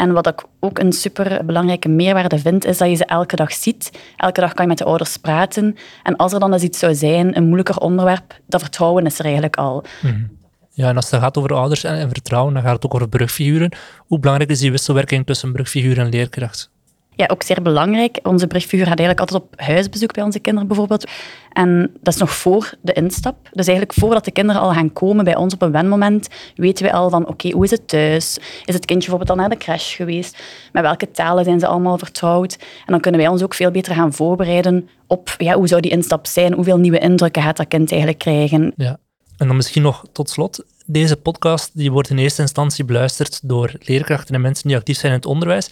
En 0.00 0.12
wat 0.12 0.26
ik 0.26 0.44
ook 0.60 0.78
een 0.78 0.92
super 0.92 1.44
belangrijke 1.44 1.88
meerwaarde 1.88 2.38
vind, 2.38 2.64
is 2.64 2.78
dat 2.78 2.88
je 2.88 2.94
ze 2.94 3.04
elke 3.04 3.36
dag 3.36 3.52
ziet. 3.52 3.90
Elke 4.16 4.40
dag 4.40 4.52
kan 4.52 4.64
je 4.64 4.70
met 4.70 4.78
de 4.78 4.84
ouders 4.84 5.16
praten. 5.16 5.76
En 6.02 6.16
als 6.16 6.32
er 6.32 6.40
dan 6.40 6.52
eens 6.52 6.62
iets 6.62 6.78
zou 6.78 6.94
zijn, 6.94 7.36
een 7.36 7.44
moeilijker 7.44 7.76
onderwerp, 7.76 8.40
dat 8.46 8.60
vertrouwen 8.60 9.06
is 9.06 9.18
er 9.18 9.24
eigenlijk 9.24 9.56
al. 9.56 9.84
Mm. 10.02 10.38
Ja, 10.70 10.88
en 10.88 10.96
als 10.96 11.10
het 11.10 11.20
gaat 11.20 11.38
over 11.38 11.54
ouders 11.54 11.84
en, 11.84 11.94
en, 11.94 12.08
vertrouwen, 12.08 12.54
dan 12.54 12.62
gaat 12.62 12.72
het 12.72 12.84
ook 12.84 12.94
over 12.94 13.08
brugfiguren. 13.08 13.72
Hoe 13.98 14.18
belangrijk 14.18 14.50
is 14.50 14.58
die 14.58 14.70
wisselwerking 14.70 15.26
tussen 15.26 15.52
brugfiguur 15.52 15.98
en 15.98 16.08
leerkracht? 16.08 16.70
Ja, 17.20 17.26
ook 17.32 17.42
zeer 17.42 17.62
belangrijk. 17.62 18.18
Onze 18.22 18.46
brugfiguur 18.46 18.86
gaat 18.86 18.98
eigenlijk 18.98 19.20
altijd 19.20 19.42
op 19.42 19.60
huisbezoek 19.60 20.12
bij 20.12 20.24
onze 20.24 20.38
kinderen 20.38 20.68
bijvoorbeeld. 20.68 21.10
En 21.52 21.90
dat 22.00 22.14
is 22.14 22.20
nog 22.20 22.30
voor 22.30 22.74
de 22.80 22.92
instap. 22.92 23.36
Dus 23.52 23.66
eigenlijk 23.66 23.98
voordat 23.98 24.24
de 24.24 24.30
kinderen 24.30 24.60
al 24.60 24.72
gaan 24.72 24.92
komen 24.92 25.24
bij 25.24 25.36
ons 25.36 25.54
op 25.54 25.62
een 25.62 25.72
wenmoment, 25.72 26.28
weten 26.54 26.84
we 26.84 26.92
al 26.92 27.10
van 27.10 27.26
oké, 27.26 27.50
hoe 27.50 27.64
is 27.64 27.70
het 27.70 27.88
thuis? 27.88 28.38
Is 28.64 28.74
het 28.74 28.84
kindje 28.84 29.10
bijvoorbeeld 29.10 29.30
al 29.30 29.36
naar 29.36 29.48
de 29.48 29.64
crash 29.64 29.96
geweest? 29.96 30.42
Met 30.72 30.82
welke 30.82 31.10
talen 31.10 31.44
zijn 31.44 31.60
ze 31.60 31.66
allemaal 31.66 31.98
vertrouwd? 31.98 32.58
En 32.60 32.92
dan 32.92 33.00
kunnen 33.00 33.20
wij 33.20 33.28
ons 33.28 33.42
ook 33.42 33.54
veel 33.54 33.70
beter 33.70 33.94
gaan 33.94 34.12
voorbereiden 34.12 34.88
op 35.06 35.34
ja, 35.38 35.54
hoe 35.54 35.68
zou 35.68 35.80
die 35.80 35.90
instap 35.90 36.26
zijn? 36.26 36.52
Hoeveel 36.52 36.78
nieuwe 36.78 36.98
indrukken 36.98 37.42
gaat 37.42 37.56
dat 37.56 37.68
kind 37.68 37.90
eigenlijk 37.90 38.20
krijgen? 38.20 38.72
Ja. 38.76 38.98
En 39.36 39.46
dan 39.46 39.56
misschien 39.56 39.82
nog 39.82 40.04
tot 40.12 40.30
slot, 40.30 40.64
Deze 40.86 41.16
podcast 41.16 41.70
die 41.74 41.92
wordt 41.92 42.10
in 42.10 42.18
eerste 42.18 42.42
instantie 42.42 42.84
beluisterd 42.84 43.40
door 43.42 43.72
leerkrachten 43.78 44.34
en 44.34 44.40
mensen 44.40 44.68
die 44.68 44.76
actief 44.76 44.98
zijn 44.98 45.12
in 45.12 45.18
het 45.18 45.26
onderwijs. 45.26 45.70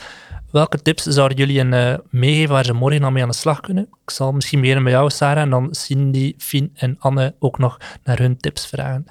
Welke 0.50 0.82
tips 0.82 1.02
zouden 1.02 1.36
jullie 1.36 1.60
een, 1.60 1.72
uh, 1.72 1.98
meegeven 2.10 2.54
waar 2.54 2.64
ze 2.64 2.72
morgen 2.72 3.04
al 3.04 3.10
mee 3.10 3.22
aan 3.22 3.28
de 3.28 3.34
slag 3.34 3.60
kunnen? 3.60 3.88
Ik 4.04 4.10
zal 4.10 4.32
misschien 4.32 4.60
beginnen 4.60 4.84
bij 4.84 4.92
jou, 4.92 5.10
Sarah, 5.10 5.42
en 5.42 5.50
dan 5.50 5.74
Cindy, 5.74 6.34
Fien 6.38 6.70
en 6.74 6.96
Anne 6.98 7.34
ook 7.38 7.58
nog 7.58 7.80
naar 8.04 8.18
hun 8.18 8.36
tips 8.36 8.66
vragen. 8.66 9.06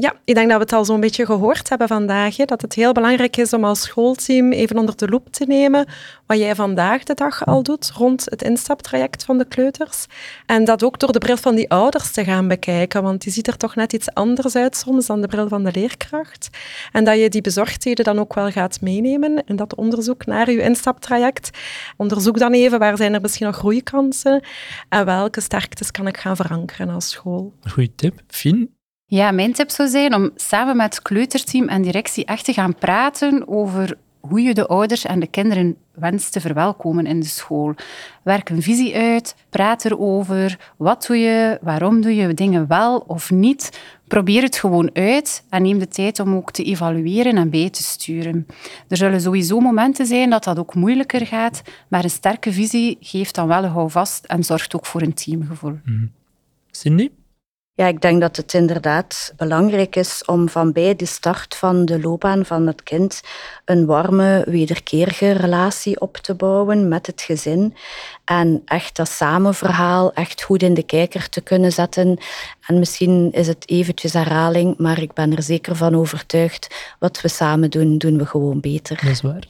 Ja, 0.00 0.14
ik 0.24 0.34
denk 0.34 0.48
dat 0.48 0.56
we 0.56 0.62
het 0.62 0.72
al 0.72 0.84
zo'n 0.84 1.00
beetje 1.00 1.26
gehoord 1.26 1.68
hebben 1.68 1.88
vandaag. 1.88 2.36
Hè, 2.36 2.44
dat 2.44 2.62
het 2.62 2.74
heel 2.74 2.92
belangrijk 2.92 3.36
is 3.36 3.52
om 3.52 3.64
als 3.64 3.80
schoolteam 3.80 4.52
even 4.52 4.78
onder 4.78 4.96
de 4.96 5.08
loep 5.08 5.32
te 5.32 5.44
nemen 5.44 5.86
wat 6.26 6.38
jij 6.38 6.54
vandaag 6.54 7.04
de 7.04 7.14
dag 7.14 7.46
al 7.46 7.62
doet 7.62 7.90
rond 7.94 8.24
het 8.24 8.42
instaptraject 8.42 9.24
van 9.24 9.38
de 9.38 9.44
kleuters. 9.44 10.06
En 10.46 10.64
dat 10.64 10.84
ook 10.84 10.98
door 10.98 11.12
de 11.12 11.18
bril 11.18 11.36
van 11.36 11.54
die 11.54 11.70
ouders 11.70 12.12
te 12.12 12.24
gaan 12.24 12.48
bekijken, 12.48 13.02
want 13.02 13.22
die 13.22 13.32
ziet 13.32 13.46
er 13.46 13.56
toch 13.56 13.74
net 13.74 13.92
iets 13.92 14.14
anders 14.14 14.56
uit 14.56 14.76
soms 14.76 15.06
dan 15.06 15.20
de 15.20 15.26
bril 15.26 15.48
van 15.48 15.64
de 15.64 15.72
leerkracht. 15.72 16.48
En 16.92 17.04
dat 17.04 17.18
je 17.18 17.28
die 17.28 17.40
bezorgdheden 17.40 18.04
dan 18.04 18.18
ook 18.18 18.34
wel 18.34 18.50
gaat 18.50 18.80
meenemen 18.80 19.42
in 19.46 19.56
dat 19.56 19.74
onderzoek 19.74 20.26
naar 20.26 20.50
je 20.50 20.62
instaptraject. 20.62 21.58
Onderzoek 21.96 22.38
dan 22.38 22.52
even 22.52 22.78
waar 22.78 22.96
zijn 22.96 23.14
er 23.14 23.20
misschien 23.20 23.46
nog 23.46 23.56
groeikansen 23.56 24.44
en 24.88 25.04
welke 25.04 25.40
sterktes 25.40 25.90
kan 25.90 26.06
ik 26.06 26.16
gaan 26.16 26.36
verankeren 26.36 26.88
als 26.88 27.10
school. 27.10 27.52
Goeie 27.62 27.94
tip. 27.94 28.20
Fien? 28.28 28.78
Ja, 29.10 29.30
mijn 29.30 29.52
tip 29.52 29.70
zou 29.70 29.88
zijn 29.88 30.14
om 30.14 30.30
samen 30.36 30.76
met 30.76 30.94
het 30.94 31.02
kleuterteam 31.02 31.68
en 31.68 31.82
directie 31.82 32.24
echt 32.24 32.44
te 32.44 32.52
gaan 32.52 32.74
praten 32.74 33.48
over 33.48 33.96
hoe 34.20 34.40
je 34.40 34.54
de 34.54 34.66
ouders 34.66 35.04
en 35.04 35.20
de 35.20 35.26
kinderen 35.26 35.76
wenst 35.94 36.32
te 36.32 36.40
verwelkomen 36.40 37.06
in 37.06 37.20
de 37.20 37.26
school. 37.26 37.74
Werk 38.22 38.48
een 38.48 38.62
visie 38.62 38.96
uit, 38.96 39.34
praat 39.48 39.84
erover. 39.84 40.72
Wat 40.76 41.06
doe 41.06 41.16
je? 41.16 41.58
Waarom 41.62 42.00
doe 42.00 42.14
je 42.14 42.34
dingen 42.34 42.66
wel 42.66 42.98
of 42.98 43.30
niet? 43.30 43.80
Probeer 44.08 44.42
het 44.42 44.56
gewoon 44.56 44.90
uit 44.92 45.44
en 45.48 45.62
neem 45.62 45.78
de 45.78 45.88
tijd 45.88 46.20
om 46.20 46.34
ook 46.34 46.50
te 46.50 46.64
evalueren 46.64 47.36
en 47.36 47.50
bij 47.50 47.70
te 47.70 47.82
sturen. 47.82 48.46
Er 48.88 48.96
zullen 48.96 49.20
sowieso 49.20 49.60
momenten 49.60 50.06
zijn 50.06 50.30
dat 50.30 50.44
dat 50.44 50.58
ook 50.58 50.74
moeilijker 50.74 51.26
gaat, 51.26 51.62
maar 51.88 52.04
een 52.04 52.10
sterke 52.10 52.52
visie 52.52 52.96
geeft 53.00 53.34
dan 53.34 53.46
wel 53.46 53.64
een 53.64 53.70
houvast 53.70 54.24
en 54.24 54.44
zorgt 54.44 54.74
ook 54.74 54.86
voor 54.86 55.02
een 55.02 55.14
teamgevoel. 55.14 55.78
Mm. 55.84 56.10
Cindy? 56.70 57.10
Ja, 57.80 57.86
ik 57.86 58.00
denk 58.00 58.20
dat 58.20 58.36
het 58.36 58.54
inderdaad 58.54 59.32
belangrijk 59.36 59.96
is 59.96 60.24
om 60.24 60.48
van 60.48 60.72
bij 60.72 60.96
de 60.96 61.06
start 61.06 61.54
van 61.54 61.84
de 61.84 62.00
loopbaan 62.00 62.44
van 62.44 62.66
het 62.66 62.82
kind 62.82 63.20
een 63.64 63.86
warme, 63.86 64.44
wederkerige 64.46 65.30
relatie 65.30 66.00
op 66.00 66.16
te 66.16 66.34
bouwen 66.34 66.88
met 66.88 67.06
het 67.06 67.22
gezin. 67.22 67.74
En 68.24 68.62
echt 68.64 68.96
dat 68.96 69.08
samenverhaal 69.08 70.12
echt 70.12 70.42
goed 70.42 70.62
in 70.62 70.74
de 70.74 70.82
kijker 70.82 71.28
te 71.28 71.40
kunnen 71.40 71.72
zetten. 71.72 72.18
En 72.66 72.78
misschien 72.78 73.32
is 73.32 73.46
het 73.46 73.68
eventjes 73.68 74.12
herhaling, 74.12 74.78
maar 74.78 75.02
ik 75.02 75.12
ben 75.12 75.36
er 75.36 75.42
zeker 75.42 75.76
van 75.76 75.94
overtuigd. 75.94 76.94
Wat 76.98 77.20
we 77.20 77.28
samen 77.28 77.70
doen, 77.70 77.98
doen 77.98 78.18
we 78.18 78.26
gewoon 78.26 78.60
beter. 78.60 78.96
Dat 79.02 79.10
is 79.10 79.20
waar. 79.20 79.44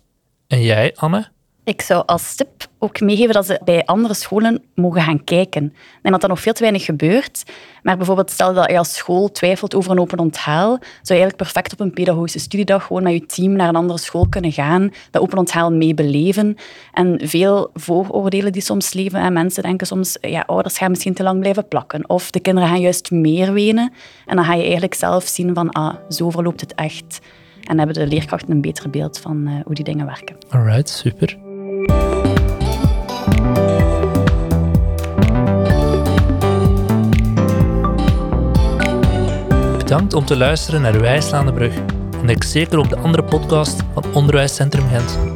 En 0.47 0.63
jij, 0.63 0.93
Anne? 0.97 1.29
Ik 1.65 1.83
zou 1.83 2.03
als 2.07 2.35
tip 2.35 2.69
ook 2.79 3.01
meegeven 3.01 3.35
dat 3.35 3.47
ze 3.47 3.61
bij 3.65 3.85
andere 3.85 4.15
scholen 4.15 4.63
mogen 4.75 5.03
gaan 5.03 5.25
kijken. 5.25 5.65
Ik 5.65 5.99
denk 6.03 6.15
dat 6.15 6.21
dat 6.21 6.31
nog 6.31 6.41
veel 6.41 6.53
te 6.53 6.61
weinig 6.61 6.85
gebeurt. 6.85 7.43
Maar 7.83 7.97
bijvoorbeeld 7.97 8.31
stel 8.31 8.55
dat 8.55 8.71
je 8.71 8.79
als 8.79 8.95
school 8.95 9.31
twijfelt 9.31 9.75
over 9.75 9.91
een 9.91 10.01
open 10.01 10.19
onthaal, 10.19 10.69
zou 10.69 10.81
je 11.03 11.09
eigenlijk 11.09 11.37
perfect 11.37 11.73
op 11.73 11.81
een 11.81 11.93
pedagogische 11.93 12.39
studiedag 12.39 12.85
gewoon 12.87 13.03
met 13.03 13.13
je 13.13 13.27
team 13.27 13.53
naar 13.53 13.69
een 13.69 13.77
andere 13.77 13.99
school 13.99 14.27
kunnen 14.29 14.53
gaan, 14.53 14.91
dat 15.11 15.23
open 15.23 15.39
onthaal 15.39 15.73
mee 15.73 15.95
beleven. 15.95 16.57
En 16.93 17.21
veel 17.23 17.71
vooroordelen 17.75 18.53
die 18.53 18.63
soms 18.63 18.93
leven, 18.93 19.21
en 19.21 19.33
mensen 19.33 19.63
denken 19.63 19.87
soms, 19.87 20.17
ja, 20.21 20.43
ouders 20.47 20.79
gaan 20.79 20.91
misschien 20.91 21.15
te 21.15 21.23
lang 21.23 21.41
blijven 21.41 21.69
plakken. 21.69 22.09
Of 22.09 22.31
de 22.31 22.41
kinderen 22.41 22.69
gaan 22.69 22.81
juist 22.81 23.11
meer 23.11 23.53
wenen. 23.53 23.93
En 24.27 24.37
dan 24.37 24.45
ga 24.45 24.55
je 24.55 24.63
eigenlijk 24.63 24.95
zelf 24.95 25.27
zien 25.27 25.55
van, 25.55 25.71
ah, 25.71 25.95
zo 26.09 26.31
verloopt 26.31 26.61
het 26.61 26.75
echt. 26.75 27.19
En 27.65 27.79
hebben 27.79 27.97
de 27.97 28.07
leerkrachten 28.07 28.51
een 28.51 28.61
beter 28.61 28.91
beeld 28.91 29.19
van 29.19 29.49
uh, 29.49 29.55
hoe 29.65 29.75
die 29.75 29.85
dingen 29.85 30.07
werken. 30.07 30.37
Alright, 30.49 30.89
super. 30.89 31.50
Bedankt 39.79 40.15
om 40.15 40.25
te 40.25 40.37
luisteren 40.37 40.81
naar 40.81 41.01
Wijslaande 41.01 41.53
Brug. 41.53 41.75
En 42.23 42.29
ik 42.29 42.45
zeker 42.45 42.79
op 42.79 42.89
de 42.89 42.97
andere 42.97 43.25
podcast 43.25 43.83
van 43.93 44.05
Onderwijscentrum 44.13 44.89
Gent. 44.89 45.30